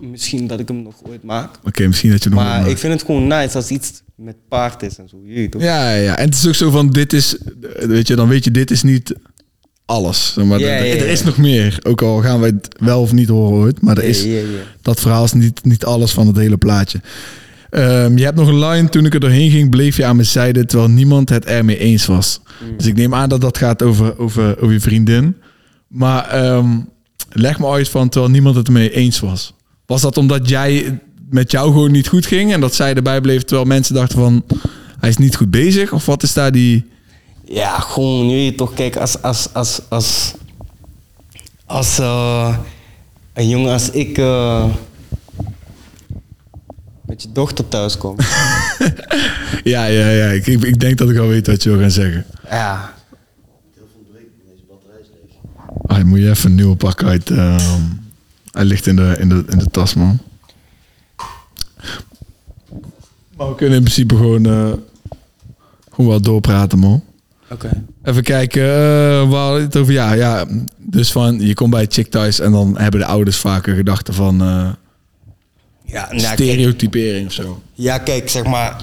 [0.00, 1.50] Misschien dat ik hem nog ooit maak.
[1.64, 2.38] Oké, misschien dat je nog...
[2.38, 5.16] Maar ik vind het gewoon nice als iets met paard is en zo.
[5.26, 5.62] Je weet toch?
[5.62, 6.16] Ja, ja.
[6.16, 7.36] En het is ook zo van, dit is...
[7.78, 9.14] Weet je, dan weet je, dit is niet
[9.84, 10.32] alles.
[10.32, 11.78] Zeg Maar er- er is nog meer.
[11.82, 13.80] Ook al gaan wij het wel of niet horen ooit.
[13.80, 14.26] Maar er is,
[14.82, 17.00] dat verhaal is niet, niet alles van het hele plaatje.
[17.70, 20.28] Ehm, je hebt nog een line, toen ik er doorheen ging, bleef je aan mijn
[20.28, 22.40] zijde, terwijl niemand het ermee eens was.
[22.70, 22.76] Mm.
[22.76, 25.36] Dus ik neem aan dat dat gaat over, over, over je vriendin.
[25.86, 26.80] Maar ehm,
[27.30, 29.54] leg me uit van, terwijl niemand het ermee eens was.
[29.86, 30.98] Was dat omdat jij
[31.30, 34.44] met jou gewoon niet goed ging en dat zij erbij bleef, terwijl mensen dachten van,
[35.00, 35.92] hij is niet goed bezig?
[35.92, 36.84] Of wat is daar die...
[37.44, 40.34] Ja, gewoon, je weet toch, kijk, als, als, als, als,
[41.66, 42.56] als eh,
[43.32, 44.64] een jongen als ik eh,
[47.06, 48.24] met je dochter thuis komt.
[49.64, 50.26] Ja, ja, ja.
[50.26, 52.26] Ik, ik, ik denk dat ik al weet wat je wil gaan zeggen.
[52.50, 52.93] ja,
[55.86, 57.30] Dan moet je even een nieuwe pak uit.
[57.30, 57.80] ehm,
[58.50, 60.18] hij ligt in de, in, de, in de tas, man.
[63.36, 64.72] Maar we kunnen in principe gewoon, eh,
[65.90, 67.02] gewoon wel doorpraten, man.
[67.50, 67.82] oké.
[68.02, 68.68] Even kijken,
[69.28, 70.44] hadden het over, ja, ja.
[70.78, 74.40] Dus van, je komt bij chick thuis en dan hebben de ouders vaker gedachten van
[74.42, 74.68] eh,
[75.84, 77.62] Ja, nou, kijk, stereotypering of zo.
[77.72, 78.76] ja, kijk, zeg maar,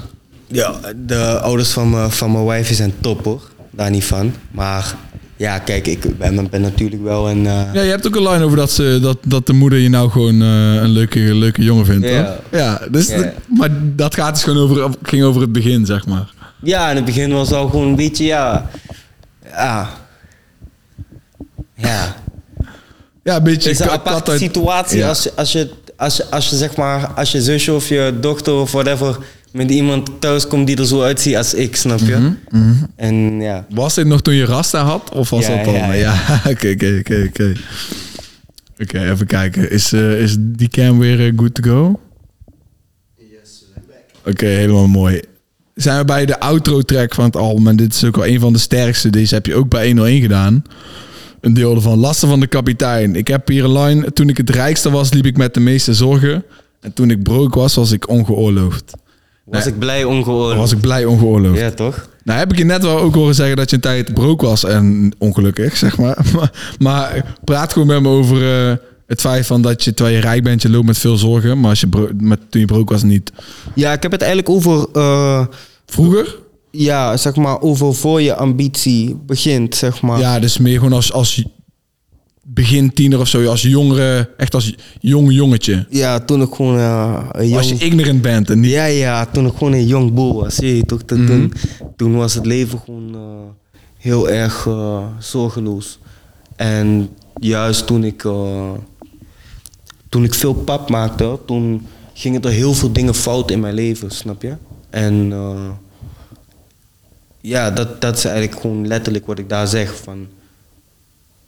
[0.48, 4.34] ja, de ouders van mijn van mijn wijfje zijn top hoor, daar niet van.
[4.52, 4.96] Maar
[5.42, 7.46] ja, kijk, ik ben, ben natuurlijk wel een...
[7.46, 9.90] eh, Ja, je hebt ook een line over dat, ze, dat, dat de moeder je
[9.90, 12.24] nou gewoon eh, een leuke, leuke jongen vindt, Ja.
[12.24, 12.60] toch?
[12.60, 16.34] Ja, dus de- maar dat gaat dus gewoon over, ging over het begin, zeg maar.
[16.64, 18.70] Ja, in het begin was al gewoon een beetje, ja.
[19.52, 19.90] Ja.
[21.76, 22.16] Ja.
[23.24, 25.08] Ja, een beetje Het is een aparte situatie Ja.
[25.08, 28.54] als, als, je, als, je, als je zeg maar, als je zusje of je dochter
[28.54, 29.18] of whatever
[29.52, 32.34] met iemand thuis komt die er zo uitziet als ik, snap je?
[32.50, 33.66] Mhm, En ja.
[33.70, 35.10] Was dit nog toen je Rasta had?
[35.14, 35.94] Of was Ja, dat al?
[35.94, 36.14] ja,
[36.52, 37.54] oké, oké, oké, oké.
[38.82, 39.72] Oké, even kijken.
[39.72, 42.00] Is, eh, is die cam weer eh, good to go?
[44.26, 45.22] Oké, helemaal mooi.
[45.76, 47.68] Zijn we bij de outro track van het album.
[47.68, 49.10] En dit is ook wel een van de sterkste.
[49.10, 50.64] Deze heb je ook bij 101 gedaan.
[51.42, 52.00] Een deel ervan.
[52.00, 53.16] Lasten van de kapitein.
[53.16, 54.14] Ik heb hier een line.
[54.14, 56.44] Toen ik het rijkste was, liep ik met de meeste zorgen.
[56.80, 58.94] En toen ik broke was, was ik ongeoorloofd.
[59.52, 59.74] Was Nee.
[59.74, 60.58] ik blij ongehoord.
[60.58, 61.60] was ik blij ongeoorloofd.
[61.60, 62.10] Ja, toch?
[62.24, 64.64] Nou heb ik je net wel ook horen zeggen dat je een tijd broke was
[64.66, 66.18] en ongelukkig, zeg maar.
[66.34, 68.76] Maar, maar praat gewoon met me over eh,
[69.08, 71.60] het feit van dat je, terwijl je rijk bent, je loopt met veel zorgen.
[71.60, 73.32] Maar als je met, toen je broke was, niet.
[73.76, 75.46] Ja, ik heb het eigenlijk over, eh,
[75.86, 76.38] Vroeger?
[76.72, 80.20] ja, zeg maar, over voor je ambitie begint, zeg maar.
[80.20, 81.46] Ja, dus meer gewoon als, als
[82.54, 85.86] begin tiener of zo, als jongere, echt als jong jongetje.
[85.90, 87.58] Ja, toen ik gewoon een jong...
[87.58, 88.72] Als je ignorant bent en niet...
[88.72, 90.56] Ja, ja, toen ik gewoon een jong boer was.
[90.56, 91.54] Zie je, toch, toen, toen,
[91.96, 96.00] toen was het leven gewoon eh, heel erg eh, zorgeloos.
[96.56, 98.72] En juist toen ik, eh,
[100.10, 104.12] toen ik veel pap maakte, toen gingen er heel veel dingen fout in mijn leven,
[104.12, 104.54] snap je?
[104.90, 105.34] En
[107.42, 109.96] ja, dat, dat is eigenlijk gewoon letterlijk wat ik daar zeg.
[109.96, 110.28] Van,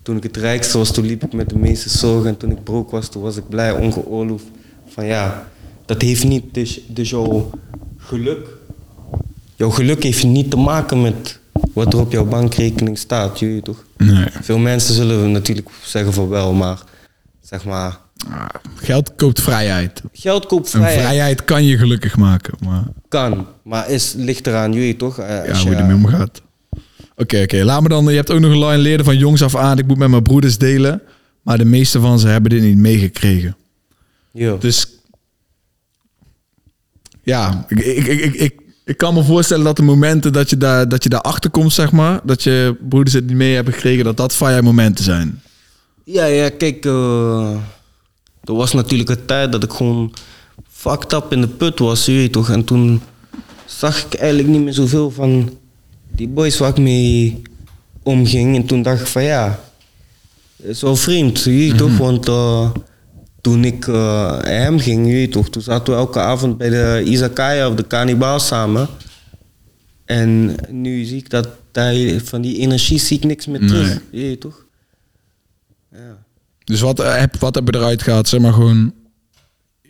[0.03, 2.29] toen ik het rijkste was, toen liep ik met de meeste zorgen.
[2.29, 4.45] En toen ik broke was, toen was ik blij, ongeoorloofd.
[4.87, 5.47] Van ja,
[5.85, 7.49] dat heeft niet, dus, dus jouw
[7.97, 8.47] geluk.
[9.55, 11.39] Jouw geluk heeft niet te maken met
[11.73, 13.83] wat er op jouw bankrekening staat, je weet toch?
[13.97, 14.25] Nee.
[14.41, 16.77] Veel mensen zullen natuurlijk zeggen van wel, maar
[17.41, 18.45] zeg maar, Ah,
[18.75, 20.01] Geld koopt vrijheid.
[20.11, 20.99] geld koopt En vrijheid.
[20.99, 22.53] vrijheid kan je gelukkig maken.
[22.65, 25.19] Maar Kan, maar is, ligt eraan, weet toch?
[25.19, 26.41] Eh, ja, als hoe je- ermee omgaat.
[27.15, 27.63] Oké, oké.
[27.63, 28.05] Laat me dan...
[28.05, 29.77] Je hebt ook nog een line leren van jongs af aan.
[29.77, 31.01] Ik moet met mijn broeders delen.
[31.41, 33.55] Maar de meeste van ze hebben dit niet meegekregen.
[34.31, 34.55] Ja.
[34.55, 34.87] Dus
[37.23, 40.89] ja, ik, ik, ik, ik, ik, kan me voorstellen dat de momenten dat je, daar,
[40.89, 44.17] dat je daarachter komt, zeg maar, dat je broeders het niet mee hebben gekregen, dat
[44.17, 45.41] dat fire momenten zijn.
[46.03, 47.55] Ja, ja, kijk, eh,
[48.43, 50.13] er was natuurlijk een tijd dat ik gewoon
[50.69, 52.49] fucked up in de put was, je weet toch.
[52.49, 53.01] En toen
[53.65, 55.57] zag ik eigenlijk niet meer zoveel van
[56.15, 57.41] die boys waar ik mee
[58.03, 58.55] omging.
[58.55, 59.59] En toen dacht ik van ja,
[60.57, 61.97] is wel vreemd, je weet toch.
[61.97, 62.71] Want eh,
[63.41, 67.69] toen ik eh, hem ging, je toch, toen zaten we elke avond bij de izakaya
[67.69, 68.87] of de kannibaal samen.
[70.05, 74.37] En nu zie ik dat hij, van die energie zie ik niks meer terug, je
[74.37, 74.65] toch.
[75.91, 76.17] Ja.
[76.63, 78.27] Dus wat, eh, heb, wat heb je eruit gehad?
[78.27, 78.93] Zeg maar gewoon,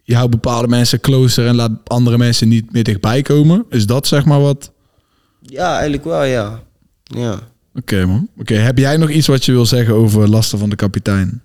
[0.04, 3.66] je houdt bepaalde mensen closer en laat andere mensen niet meer dichtbij komen.
[3.70, 4.72] Is dat zeg maar wat?
[5.46, 6.60] Ja, eigenlijk wel, ja.
[7.04, 7.40] Ja.
[7.76, 8.28] Oké man.
[8.40, 11.42] Oké, heb jij nog iets wat je wil zeggen over lasten van de kapitein?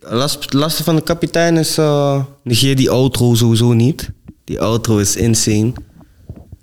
[0.00, 1.78] Last, lasten van de kapitein is...
[1.78, 4.10] eh negeer die outro sowieso niet.
[4.44, 5.72] Die outro is insane.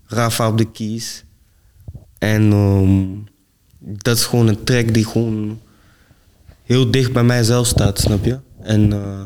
[0.05, 1.23] Rafa op de keys.
[2.17, 3.05] En ehm,
[4.01, 5.59] dat is gewoon een track die gewoon
[6.63, 8.39] heel dicht bij mijzelf staat, snap je?
[8.61, 9.23] En eh,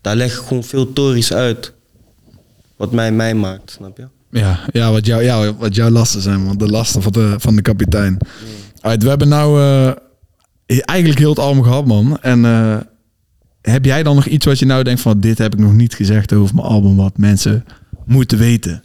[0.00, 1.72] daar leg ik gewoon veel tories uit.
[2.76, 4.08] Wat mij mij maakt, snap je?
[4.30, 7.56] Ja, ja, wat, jou, ja, wat jouw lasten zijn, want de lasten van de, van
[7.56, 8.18] de kapitein.
[8.80, 12.18] We hebben nou eh, eigenlijk heel het album gehad, man.
[12.20, 12.76] En eh,
[13.62, 15.20] heb jij dan nog iets wat je nou denkt van...
[15.20, 16.96] dit heb ik nog niet gezegd over mijn album...
[16.96, 17.64] wat mensen
[18.04, 18.82] moeten weten?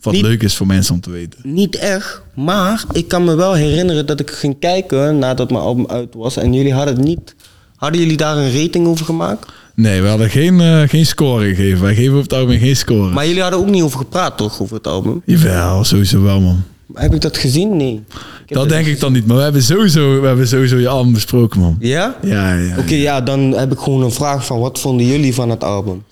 [0.00, 1.40] Wat Niet- leuk is voor mensen om te weten?
[1.42, 5.86] Niet echt, maar ik kan me wel herinneren dat ik ging kijken nadat mijn album
[5.86, 6.36] uit was.
[6.36, 7.34] En jullie hadden het niet.
[7.76, 9.52] Hadden jullie daar een rating over gemaakt?
[9.74, 11.82] Nee, we hadden geen, eh, geen score gegeven.
[11.82, 13.12] Wij geven op het album geen score.
[13.12, 14.60] Maar jullie hadden ook niet over gepraat, toch?
[14.60, 15.22] Over het album.
[15.26, 16.62] Jawel, sowieso wel, man.
[16.94, 17.76] Heb ik dat gezien?
[17.76, 18.02] Nee.
[18.46, 19.26] Dat denk ik dan niet.
[19.26, 21.76] Maar we hebben sowieso, we hebben sowieso je album besproken, man.
[21.80, 22.16] Ja?
[22.22, 22.78] Ja, ja.
[22.78, 26.02] Oké, ja, dan heb ik gewoon een vraag van wat vonden jullie van het album?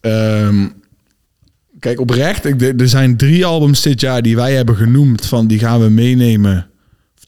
[0.00, 0.66] Ehm,
[1.78, 2.44] kijk, oprecht.
[2.44, 5.26] Ik, er zijn drie albums dit jaar die wij hebben genoemd.
[5.26, 6.66] Van die gaan we meenemen.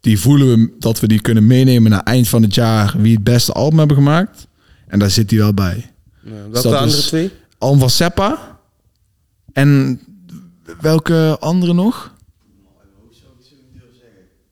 [0.00, 2.94] Die voelen we dat we die kunnen meenemen naar eind van het jaar.
[2.98, 4.46] Wie het beste album hebben gemaakt.
[4.86, 5.90] En daar zit hij wel bij.
[6.20, 7.30] welke dat andere twee?
[7.58, 8.58] Album van Seppa.
[9.52, 10.00] En
[10.80, 12.14] welke andere nog?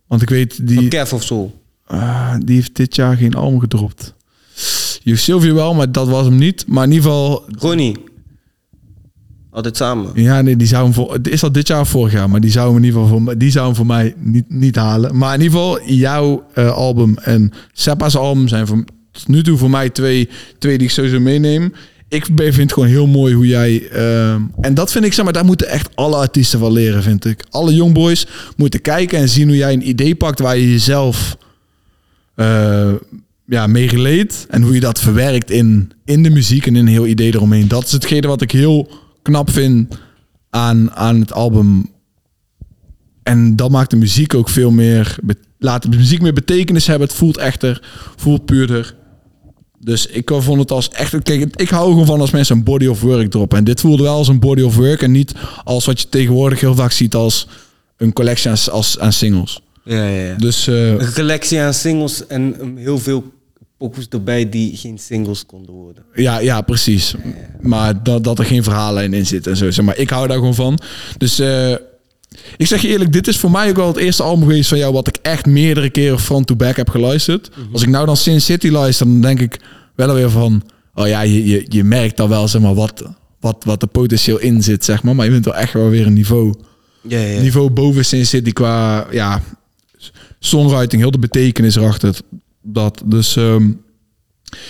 [0.06, 1.52] Want ik weet, die, Van Kev of zo.
[1.86, 4.14] ah, die heeft dit jaar geen album gedropt.
[5.02, 6.66] Je Sylvie wel, maar dat was hem niet.
[6.66, 7.96] Maar in ieder geval, Ronnie.
[9.50, 10.10] Altijd samen.
[10.14, 11.12] Ja, nee, die zou hem voor.
[11.12, 13.20] Het is al dit jaar of vorig jaar, maar die zou hem in ieder geval
[13.20, 15.16] voor, die zou hem voor mij niet, niet halen.
[15.16, 19.58] Maar in ieder geval, jouw eh, album en Seppa's album zijn voor, tot nu toe
[19.58, 21.72] voor mij twee, twee die ik sowieso meeneem.
[22.08, 23.88] Ik vind het gewoon heel mooi hoe jij.
[23.88, 27.24] eh, en dat vind ik, zeg maar, daar moeten echt alle artiesten van leren, vind
[27.24, 27.44] ik.
[27.50, 31.36] Alle jongboys moeten kijken en zien hoe jij een idee pakt waar je jezelf
[32.34, 32.92] eh,
[33.46, 34.46] ja, mee geleed.
[34.50, 37.68] En hoe je dat verwerkt in, in de muziek en in een heel idee eromheen.
[37.68, 38.90] Dat is hetgene wat ik heel
[39.22, 39.98] knap vind
[40.50, 41.90] aan, aan het album.
[43.22, 45.16] En dat maakt de muziek ook veel meer...
[45.58, 47.08] Laat de muziek meer betekenis hebben.
[47.08, 47.82] Het voelt echter,
[48.16, 48.94] voelt puurder.
[49.84, 51.22] Dus ik vond het als echt...
[51.22, 53.58] Kijk, ik hou gewoon van als mensen een body of work droppen.
[53.58, 55.02] En dit voelde wel als een body of work.
[55.02, 57.48] En niet als wat je tegenwoordig heel vaak ziet als
[57.96, 59.62] een collectie aan, als, aan singles.
[59.84, 60.34] Ja, ja, ja.
[60.34, 63.24] Dus eh, Een collectie aan singles en um, heel veel
[63.78, 66.02] pokoes erbij die geen singles konden worden.
[66.14, 67.14] Ja, ja, precies.
[67.60, 69.70] Maar dat, dat er geen verhaallijn in zit en zo.
[69.70, 70.78] Zeg maar ik hou daar gewoon van.
[71.18, 71.74] Dus eh,
[72.56, 74.78] ik zeg je eerlijk, dit is voor mij ook wel het eerste album geweest van
[74.78, 74.92] jou...
[74.92, 77.50] wat ik echt meerdere keren front-to-back heb geluisterd.
[77.72, 79.60] Als ik nou dan Sin City luister, dan denk ik
[79.94, 80.62] wel weer van...
[80.94, 83.04] Oh ja, je, je, je merkt dan wel zeg maar, wat,
[83.40, 85.14] wat, wat er potentieel in zit, zeg maar.
[85.14, 86.54] Maar je bent wel echt wel weer een niveau,
[87.08, 87.40] Ja, ja.
[87.40, 89.06] niveau boven Sin City qua...
[89.10, 89.40] Ja,
[90.38, 92.14] songwriting, heel de betekenis erachter.
[92.62, 93.36] Dat, dus...
[93.36, 93.70] ehm,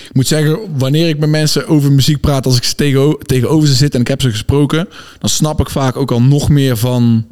[0.08, 3.68] ik moet zeggen, wanneer ik met mensen over muziek praat, als ik ze tegeno- tegenover
[3.68, 4.88] ze zit en ik heb ze gesproken,
[5.18, 7.26] dan snap ik vaak ook al nog meer van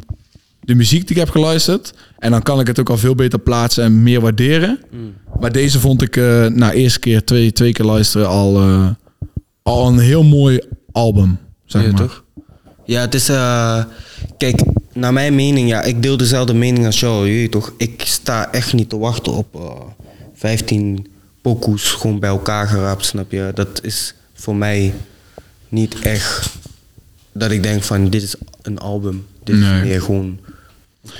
[0.71, 1.95] de muziek die ik heb geluisterd.
[2.19, 4.79] En dan kan ik het ook al veel beter plaatsen en meer waarderen.
[5.41, 8.89] Maar deze vond ik eh na eerste keer, twee, twee keer luisteren, al, eh,
[9.63, 10.61] al een heel mooi
[10.93, 11.39] album.
[11.67, 12.01] Zeg Ja, maar.
[12.01, 12.25] toch?
[12.85, 13.29] Ja, het is...
[13.29, 13.85] eh,
[14.39, 14.63] kijk,
[14.93, 17.73] naar mijn mening, ja, ik deel dezelfde mening als jou, je toch?
[17.77, 19.71] Ik sta echt niet te wachten op eh
[20.35, 21.07] 15
[21.43, 23.51] pokoes gewoon bij elkaar geraapt, snap je?
[23.55, 24.95] Dat is voor mij
[25.69, 26.51] niet echt
[27.33, 29.27] dat ik denk van, dit is een album.
[29.45, 29.81] Dit Nee.
[29.81, 30.39] is meer gewoon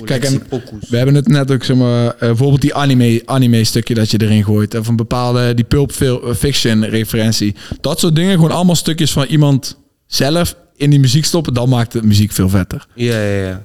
[0.05, 0.43] Kijk, en
[0.89, 4.21] we hebben het net ook, zeg maar, eh, bijvoorbeeld die anime, anime stukje dat je
[4.23, 4.79] erin gooit.
[4.79, 7.55] Of een bepaalde, die Pulp eh, Fiction referentie.
[7.81, 11.55] Dat soort dingen, gewoon allemaal stukjes van iemand zelf in die muziek stoppen.
[11.55, 12.87] Dan maakt de muziek veel vetter.
[12.95, 13.63] Ja, ja, ja.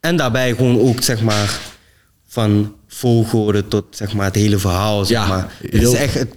[0.00, 1.58] En daarbij gewoon ook, zeg maar,
[2.26, 5.04] van volgorde tot zeg maar, het hele verhaal.
[5.04, 5.52] Zeg Ja, maar.
[5.70, 6.28] Het, is echt, het,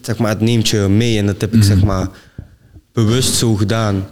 [0.00, 2.08] zeg maar, het neemt je mee en dat heb ik zeg maar,
[2.92, 4.06] bewust zo gedaan.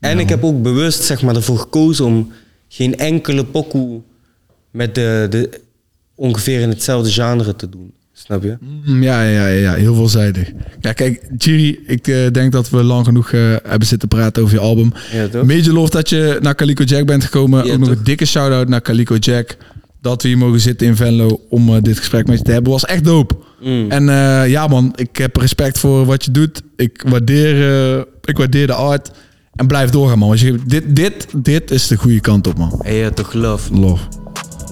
[0.00, 2.32] En ik heb ook bewust zeg maar, ervoor gekozen om
[2.68, 4.00] geen enkele pokoe
[4.70, 5.60] met de, de,
[6.14, 7.92] ongeveer in hetzelfde genre te doen.
[8.12, 8.56] Snap je?
[8.84, 10.50] Mm, Ja, ja, ja, ja, heel veelzijdig.
[10.80, 14.54] Ja, kijk, Jiri, ik eh, denk dat we lang genoeg eh, hebben zitten praten over
[14.54, 14.92] je album.
[15.12, 15.44] Ja, toch?
[15.46, 17.64] Major love dat je naar Calico Jack bent gekomen.
[17.66, 17.98] Ja, Ook nog toch?
[17.98, 19.56] een dikke shout-out naar Calico Jack.
[20.00, 22.72] Dat we hier mogen zitten in Venlo om eh, dit gesprek met je te hebben.
[22.72, 23.36] Was echt dope.
[23.60, 23.90] Mm.
[23.90, 24.04] En
[24.48, 26.62] ja man, ik heb respect voor wat je doet.
[26.76, 29.10] Ik waardeer, ik waardeer de art.
[29.58, 30.28] En blijf doorgaan man.
[30.28, 32.80] Want je, dit, dit, dit is de goede kant op man.
[32.84, 33.74] Ja, toch, love.
[33.74, 34.02] Love.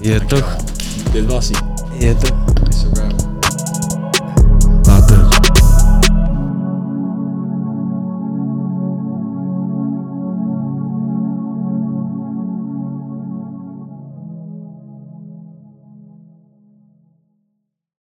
[0.01, 0.55] Ja, toch?
[1.11, 1.61] Dit was hij.
[2.07, 2.56] Ja, toch?